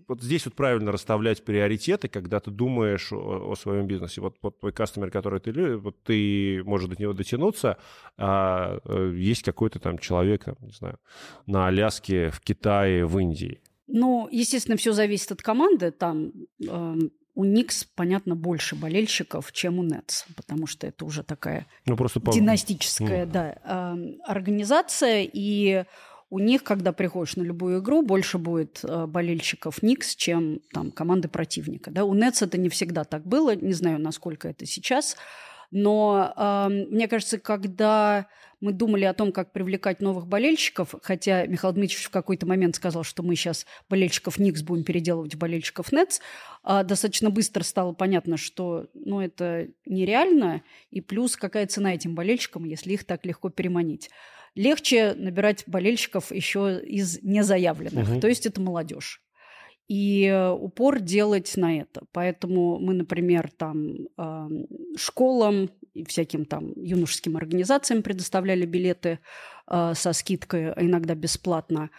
[0.07, 4.21] Вот здесь вот правильно расставлять приоритеты, когда ты думаешь о, о своем бизнесе.
[4.21, 7.77] Вот, вот твой кастомер, который ты вот ты можешь до него дотянуться,
[8.17, 10.99] а э, есть какой-то там человек, там, не знаю,
[11.45, 13.61] на Аляске, в Китае, в Индии.
[13.87, 15.91] Ну, естественно, все зависит от команды.
[15.91, 16.95] Там э,
[17.35, 22.19] у Никс, понятно, больше болельщиков, чем у Нетс, потому что это уже такая ну, просто
[22.19, 23.31] династическая по...
[23.31, 23.95] да, э,
[24.25, 25.29] организация.
[25.31, 25.85] И
[26.29, 31.29] у них, когда приходишь на любую игру, больше будет э, болельщиков Никс, чем там команды
[31.29, 31.89] противника.
[31.89, 32.03] Да?
[32.03, 35.15] У Нетс это не всегда так было, не знаю, насколько это сейчас,
[35.71, 38.27] но э, мне кажется, когда
[38.59, 43.03] мы думали о том, как привлекать новых болельщиков, хотя Михаил Дмитриевич в какой-то момент сказал,
[43.03, 46.19] что мы сейчас болельщиков Никс будем переделывать в болельщиков Нетс,
[46.65, 50.61] э, достаточно быстро стало понятно, что ну, это нереально,
[50.91, 54.09] и плюс какая цена этим болельщикам, если их так легко переманить
[54.57, 58.19] легче набирать болельщиков еще из незаявленных, угу.
[58.19, 59.21] то есть это молодежь.
[59.87, 62.01] И э, упор делать на это.
[62.11, 63.95] Поэтому мы, например, там
[64.97, 69.19] школам и всяким там юношеским организациям предоставляли билеты
[69.69, 71.89] э, со скидкой, а иногда бесплатно.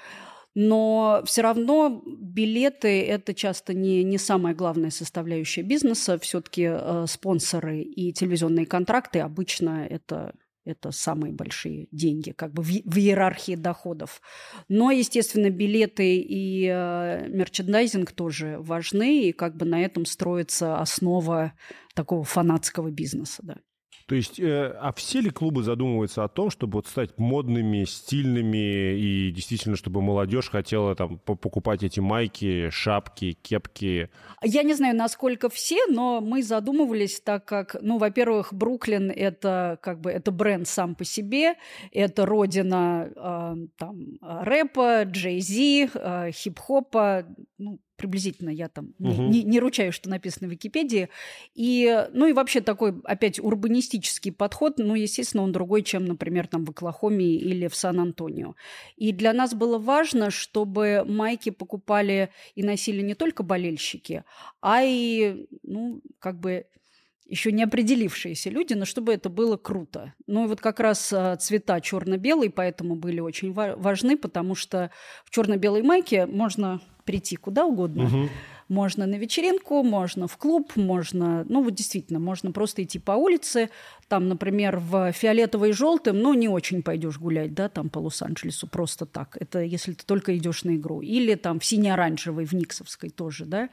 [0.54, 6.18] Но все равно билеты– это часто не, не самая главная составляющая бизнеса.
[6.18, 10.34] Все-таки э, спонсоры и телевизионные контракты обычно это
[10.68, 14.20] это самые большие деньги как бы в, в иерархии доходов.
[14.68, 21.52] Но, естественно, билеты и э, мерчендайзинг тоже важны, и как бы на этом строится основа
[21.94, 23.42] такого фанатского бизнеса.
[23.42, 23.56] Да.
[24.08, 28.96] То есть, э, а все ли клубы задумываются о том, чтобы вот стать модными, стильными
[28.96, 34.08] и действительно, чтобы молодежь хотела там покупать эти майки, шапки, кепки?
[34.42, 40.00] Я не знаю, насколько все, но мы задумывались, так как, ну, во-первых, Бруклин это как
[40.00, 41.56] бы это бренд сам по себе,
[41.92, 47.26] это родина э, там рэпа, Джей-Зи, э, хип-хопа,
[47.58, 49.22] ну, приблизительно я там угу.
[49.22, 51.08] не, не ручаюсь, что написано в Википедии.
[51.54, 56.64] И, ну и вообще такой, опять, урбанистический подход, ну, естественно, он другой, чем, например, там
[56.64, 58.54] в Оклахоме или в Сан-Антонио.
[58.96, 64.24] И для нас было важно, чтобы майки покупали и носили не только болельщики,
[64.60, 66.66] а и, ну, как бы
[67.28, 70.14] еще не определившиеся люди, но чтобы это было круто.
[70.26, 74.90] Ну и вот как раз а, цвета черно-белый, поэтому были очень важны, потому что
[75.24, 78.04] в черно-белой майке можно прийти куда угодно.
[78.04, 78.28] Угу.
[78.68, 83.70] Можно на вечеринку, можно в клуб, можно, ну вот действительно, можно просто идти по улице,
[84.08, 88.66] там, например, в фиолетовой и желтым, ну не очень пойдешь гулять, да, там по Лос-Анджелесу
[88.66, 89.38] просто так.
[89.40, 91.00] Это если ты только идешь на игру.
[91.00, 93.70] Или там в сине-оранжевой, в Никсовской тоже, да.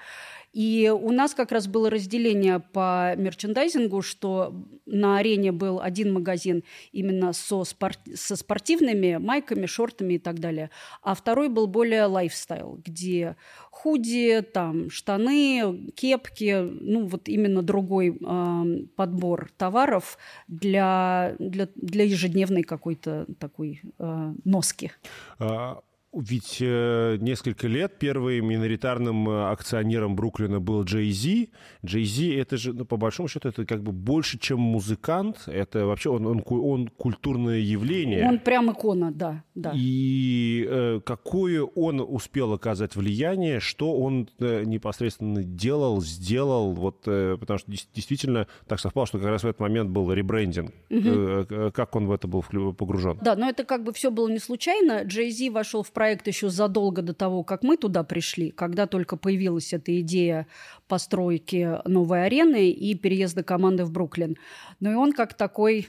[0.55, 6.63] И у нас как раз было разделение по мерчендайзингу, что на арене был один магазин
[6.93, 10.69] именно со, спорт, со спортивными майками, шортами и так далее,
[11.01, 13.35] а второй был более лайфстайл, где
[13.69, 22.63] худи, там штаны, кепки, ну вот именно другой э, подбор товаров для, для, для ежедневной
[22.63, 24.91] какой-то такой э, носки.
[25.37, 25.81] А,
[26.15, 31.49] ведь э, несколько лет первым миноритарным э, акционером Бруклина был Джей Зи.
[31.85, 35.43] Джей Зи это же, ну, по большому счету, это как бы больше, чем музыкант.
[35.47, 38.27] Это вообще он, он, он культурное явление.
[38.27, 39.43] Он прям икона, да.
[39.55, 39.73] да.
[39.75, 47.37] И э, какое он успел оказать влияние, что он э, непосредственно делал, сделал, вот, э,
[47.39, 50.71] потому что действительно так совпало, что как раз в этот момент был ребрендинг.
[50.89, 51.09] Угу.
[51.09, 52.41] Э, как он в это был
[52.73, 53.19] погружен?
[53.21, 55.03] Да, но это как бы все было не случайно.
[55.03, 58.85] Джей Зи вошел в проект проект еще задолго до того, как мы туда пришли, когда
[58.85, 60.45] только появилась эта идея
[60.87, 64.37] постройки новой арены и переезда команды в Бруклин.
[64.79, 65.87] Ну и он как такой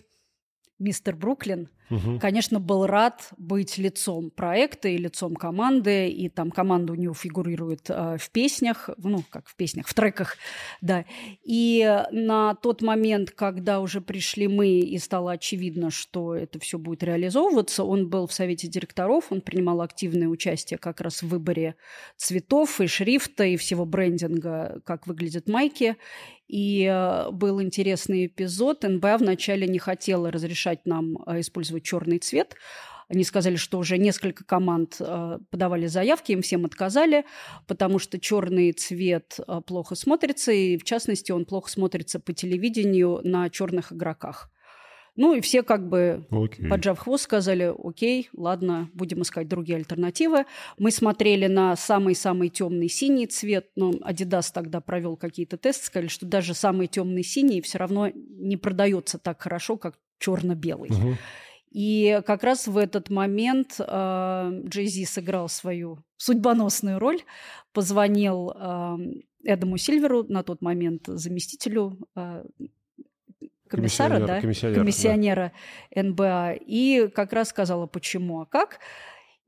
[0.78, 2.18] мистер Бруклин угу.
[2.18, 7.88] конечно, был рад быть лицом проекта и лицом команды, и там команда у него фигурирует
[7.88, 10.36] э, в песнях, ну, как в песнях, в треках,
[10.80, 11.04] да.
[11.44, 17.02] И на тот момент, когда уже пришли мы, и стало очевидно, что это все будет
[17.02, 21.76] реализовываться, он был в совете директоров, он принимал активное участие как раз в выборе
[22.16, 25.96] цветов и шрифта, и всего брендинга, как выглядят майки,
[26.48, 28.84] и э, был интересный эпизод.
[28.84, 31.40] НБА вначале не хотела разрешать нам э,
[31.76, 32.54] использовать черный цвет.
[33.08, 37.24] Они сказали, что уже несколько команд э, подавали заявки, им всем отказали,
[37.68, 43.48] потому что черный цвет плохо смотрится, и в частности он плохо смотрится по телевидению на
[43.48, 44.50] черных игроках.
[45.14, 46.68] Ну и все как бы, okay.
[46.68, 50.44] поджав хвост, сказали, окей, ладно, будем искать другие альтернативы.
[50.78, 56.26] Мы смотрели на самый-самый темный синий цвет, но Adidas тогда провел какие-то тесты, сказали, что
[56.26, 60.90] даже самый темный синий все равно не продается так хорошо, как черно-белый.
[60.90, 61.14] Uh-huh.
[61.70, 67.20] И как раз в этот момент э, Джей Зи сыграл свою судьбоносную роль,
[67.72, 68.96] позвонил э,
[69.44, 72.44] Эдаму Сильверу, на тот момент заместителю э,
[73.68, 75.52] комиссара, да, комиссионера, комиссионера
[75.94, 76.02] да.
[76.02, 78.80] НБА, и как раз сказала, почему, а как.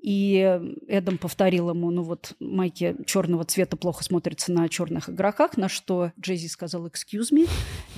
[0.00, 5.68] И Эдам повторил ему, ну вот майки черного цвета плохо смотрятся на черных игроках, на
[5.68, 7.48] что Джейзи сказал, excuse me,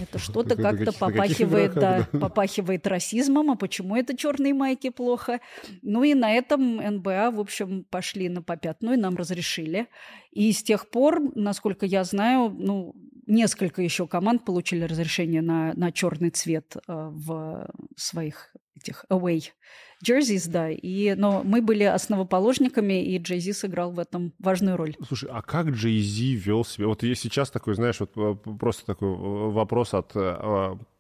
[0.01, 5.41] это что-то как-то попахивает, да, попахивает расизмом, а почему это черные майки плохо?
[5.83, 9.89] Ну и на этом НБА, в общем, пошли на попятную, нам разрешили.
[10.31, 12.95] И с тех пор, насколько я знаю, ну,
[13.27, 19.43] несколько еще команд получили разрешение на, на черный цвет э, в своих этих away
[20.05, 20.71] jerseys, да.
[20.71, 24.97] И, но мы были основоположниками, и Джей Зи сыграл в этом важную роль.
[25.07, 26.87] Слушай, а как Джей Зи вел себя?
[26.87, 30.15] Вот есть сейчас такой, знаешь, вот э, просто такой э, вопрос от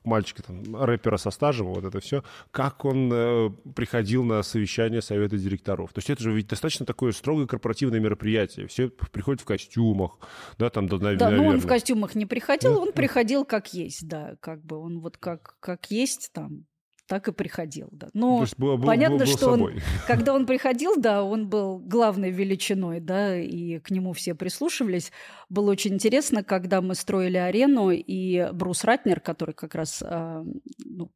[0.05, 5.36] мальчика, там, рэпера со стажем, вот это все, как он э, приходил на совещание совета
[5.36, 5.92] директоров.
[5.92, 8.66] То есть это же ведь достаточно такое строгое корпоративное мероприятие.
[8.66, 10.18] Все приходят в костюмах,
[10.59, 11.30] да, там, да, наверное.
[11.30, 15.01] Да, ну он в костюмах не приходил, он приходил как есть, да, как бы он
[15.01, 16.64] вот как, как есть там,
[17.11, 18.06] так и приходил, да.
[18.14, 22.30] Но был, был, понятно, был, был что он, когда он приходил, да, он был главной
[22.30, 25.11] величиной, да, и к нему все прислушивались.
[25.48, 30.44] Было очень интересно, когда мы строили арену, и Брус Ратнер, который как раз э,
[30.84, 31.11] ну,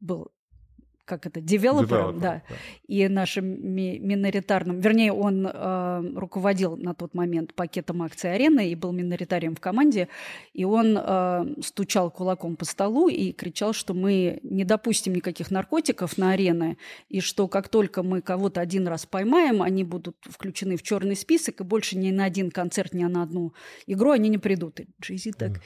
[0.00, 0.30] был
[1.04, 7.14] как это, девелопером, да, да, и нашим ми- миноритарным, вернее, он э, руководил на тот
[7.14, 10.08] момент пакетом акций арены и был миноритарием в команде,
[10.52, 16.16] и он э, стучал кулаком по столу и кричал, что мы не допустим никаких наркотиков
[16.18, 16.78] на арены,
[17.08, 21.60] и что как только мы кого-то один раз поймаем, они будут включены в черный список,
[21.60, 23.52] и больше ни на один концерт, ни на одну
[23.86, 24.80] игру они не придут.
[24.80, 25.52] И Джейзи так...
[25.52, 25.60] Mm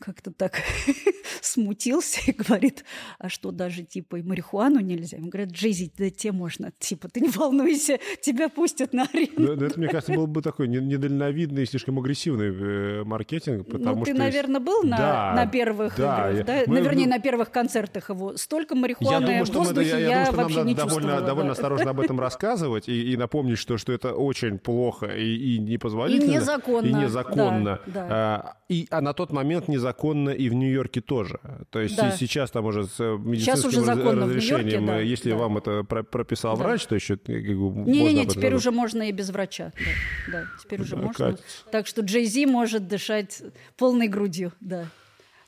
[0.00, 0.54] как-то так
[1.42, 2.84] смутился и говорит,
[3.18, 5.18] а что даже типа и марихуану нельзя?
[5.18, 9.32] Ему говорят, Джейзи, да тебе можно, типа ты не волнуйся, тебя пустят на арену.
[9.36, 13.78] Ну, ну, это, мне кажется, был бы такой недальновидный и слишком агрессивный э, маркетинг, ну,
[13.78, 14.20] потому ну, ты, что...
[14.20, 16.62] наверное, был на, да, на первых да, играх, да?
[16.66, 18.36] Мы, вернее, ну, на первых концертах его.
[18.36, 20.74] Столько марихуаны я думаю, что в воздухе мы, я, я, я думаю, что нам не
[20.74, 25.56] довольно, довольно осторожно об этом рассказывать и, и напомнить, что, что это очень плохо и,
[25.56, 26.30] и непозволительно.
[26.30, 26.86] И незаконно.
[26.86, 27.80] И незаконно.
[27.86, 28.06] Да, да.
[28.10, 31.38] А, и, а на тот момент незаконно законно и в Нью-Йорке тоже.
[31.70, 32.10] То есть Да.
[32.12, 33.80] сейчас там уже с э, медицинским уже
[34.24, 35.36] разрешением, Нью-Йорке, да, э, если да.
[35.36, 36.64] вам это про- прописал Да.
[36.64, 39.72] врач, то еще бы, можно Не-не-не, теперь уже можно и без врача.
[39.76, 41.26] Да, да, теперь уже Да, можно.
[41.26, 41.64] катится.
[41.72, 43.42] Так что Джей Зи может дышать
[43.76, 44.86] полной грудью, да.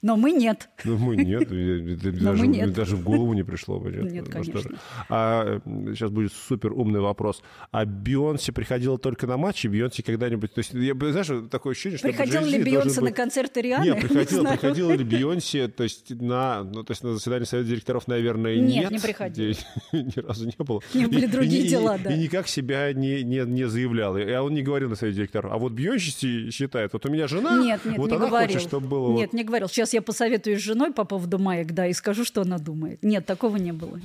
[0.02, 0.68] Но мы нет.
[0.84, 2.72] Ну, мы нет, и- и- и Но даже, мы нет.
[2.72, 3.90] даже в голову не пришло бы.
[3.92, 4.60] Нет, Ну, что конечно.
[4.60, 4.76] же.
[5.08, 5.60] А
[5.94, 7.42] сейчас будет супер умный вопрос.
[7.70, 9.68] А Бейонсе приходила только на матчи?
[9.68, 10.52] Бейонсе когда-нибудь...
[10.54, 12.08] То есть, я, знаешь, такое ощущение, что...
[12.08, 13.84] Приходил ли Бейонсе на концерты Рианы?
[13.84, 14.58] Нет, приходила, знаю.
[14.58, 18.82] приходила ли Бейонсе, то есть на, ну, то есть на заседании совета директоров, наверное, Нет,
[18.84, 18.90] нет.
[18.90, 19.54] не приходила.
[19.92, 20.80] Ни разу не было.
[20.94, 22.16] У них были И- другие и- и- дела, и, да.
[22.16, 24.16] никак себя не, не, не заявлял.
[24.16, 25.52] И а он не говорил на совете директоров.
[25.52, 28.48] А вот Бейонсе считает, вот у меня жена, Нет, нет, вот не она говорил.
[28.56, 29.08] хочет, чтобы было...
[29.08, 29.68] вот- Нет, не говорил.
[29.68, 33.02] Сейчас я посоветуюсь с женой по поводу маек, да, и скажу, что она думает.
[33.02, 34.00] Нет, такого не было.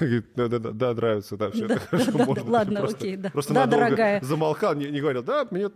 [0.00, 3.30] Говорит, Да, нравится, да, все это хорошо, ладно, окей, да.
[3.30, 4.20] Просто дорогая.
[4.22, 5.70] замолкал, не говорил, да, мне,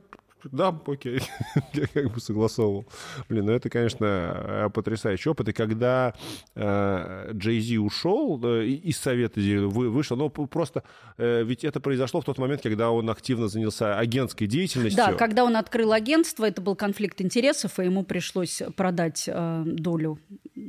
[0.51, 1.20] да, окей,
[1.74, 2.86] я как бы согласовывал.
[3.28, 5.49] Блин, ну это, конечно, э, потрясающий опыт.
[5.49, 6.14] И когда
[6.55, 10.82] э, Джей Зи ушел э, из совета, вы- вышел, ну просто,
[11.18, 14.97] э, ведь это произошло в тот момент, когда он активно занялся агентской деятельностью.
[14.97, 20.18] Да, когда он открыл агентство, это был конфликт интересов, и ему пришлось продать э, долю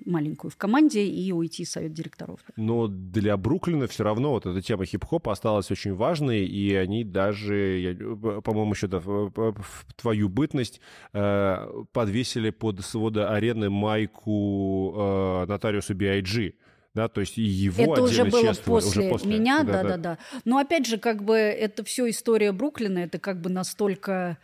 [0.06, 2.40] маленькую в команде и уйти из совета директоров.
[2.56, 7.98] Но для Бруклина все равно вот эта тема хип-хопа осталась очень важной, и они даже,
[8.44, 10.82] по-моему, еще в, в твою бытность
[11.14, 16.54] э, подвесили под своды арены майку э, нотариусу B.I.G.,
[16.94, 20.18] да, то есть и его это уже было после, уже после меня, да, да, да.
[20.46, 24.38] Но опять же, как бы это все история Бруклина, это как бы настолько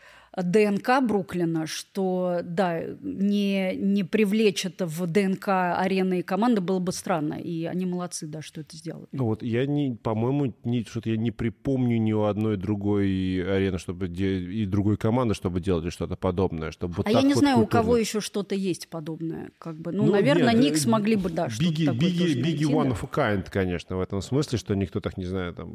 [0.44, 6.92] ДНК Бруклина, что, да, не, не привлечь это в ДНК арены и команды было бы
[6.92, 7.34] странно.
[7.36, 9.08] И они молодцы, да, что это сделали.
[9.12, 13.08] Ну вот я не, по-моему, не, что-то я не припомню ни у одной другой
[13.44, 17.34] арены, чтобы де- и другой команды, чтобы делали что-то подобное, чтобы вот а я не
[17.34, 17.84] вот знаю, у культурно.
[17.84, 19.52] кого еще что-то есть подобное.
[19.58, 19.92] Как бы.
[19.92, 22.84] Ну, Ну, наверное, нет, Никс э, могли бы, да, что-то Бигги, такое Бигги найти, one
[22.86, 22.90] да.
[22.92, 25.74] of a kind, конечно, в этом смысле, что никто так, не знаю, там,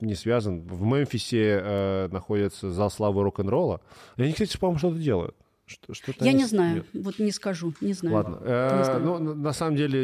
[0.00, 0.62] не связан.
[0.62, 3.71] В Мемфисе э, находится зал славы рок-н-ролла.
[4.16, 5.36] И они, кстати, по-моему, что-то делают.
[5.72, 7.04] Что- что-то Я не знаю, нет.
[7.04, 8.16] вот не скажу, не знаю.
[8.16, 8.36] Ладно.
[8.36, 9.00] Не Э, знаю.
[9.00, 9.98] ну, на- самом деле,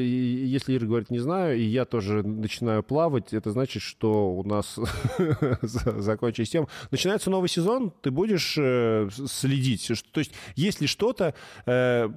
[0.47, 4.77] если Ира говорит «не знаю», и я тоже начинаю плавать, это значит, что у нас
[5.62, 6.69] за- закончилась тема.
[6.91, 9.91] Начинается новый сезон, ты будешь э, следить.
[10.12, 11.35] То есть, если что-то,
[11.66, 12.09] э,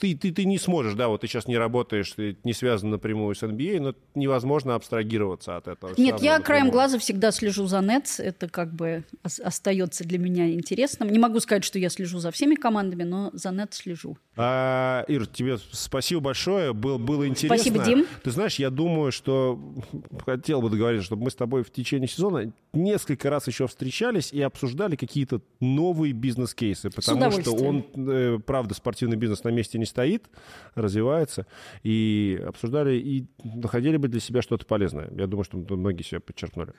[0.00, 3.34] ты, ты, ты не сможешь, да, вот ты сейчас не работаешь, ты не связан напрямую
[3.34, 5.92] с NBA, но невозможно абстрагироваться от этого.
[5.96, 6.72] Нет, я краем напрямую.
[6.72, 8.20] глаза всегда слежу за Нетс.
[8.20, 11.08] Это как бы ос- остается для меня интересным.
[11.10, 14.16] Не могу сказать, что я слежу за всеми командами, но за Нетс слежу.
[14.36, 17.56] А, Ир, тебе спасибо большое, Был, было интересно.
[17.56, 18.06] Спасибо, Дим.
[18.22, 19.60] Ты знаешь, я думаю, что
[20.24, 24.40] хотел бы договориться, чтобы мы с тобой в течение сезона несколько раз еще встречались и
[24.42, 30.24] обсуждали какие-то новые бизнес-кейсы, потому что он, э, правда, спортивный бизнес на месте не стоит,
[30.74, 31.46] развивается,
[31.82, 35.10] и обсуждали, и находили бы для себя что-то полезное.
[35.16, 36.72] Я думаю, что многие себя подчеркнули.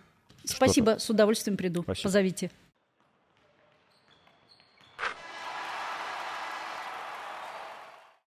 [0.43, 1.81] Спасибо, с удовольствием приду.
[1.83, 2.03] Спасибо.
[2.03, 2.51] Позовите.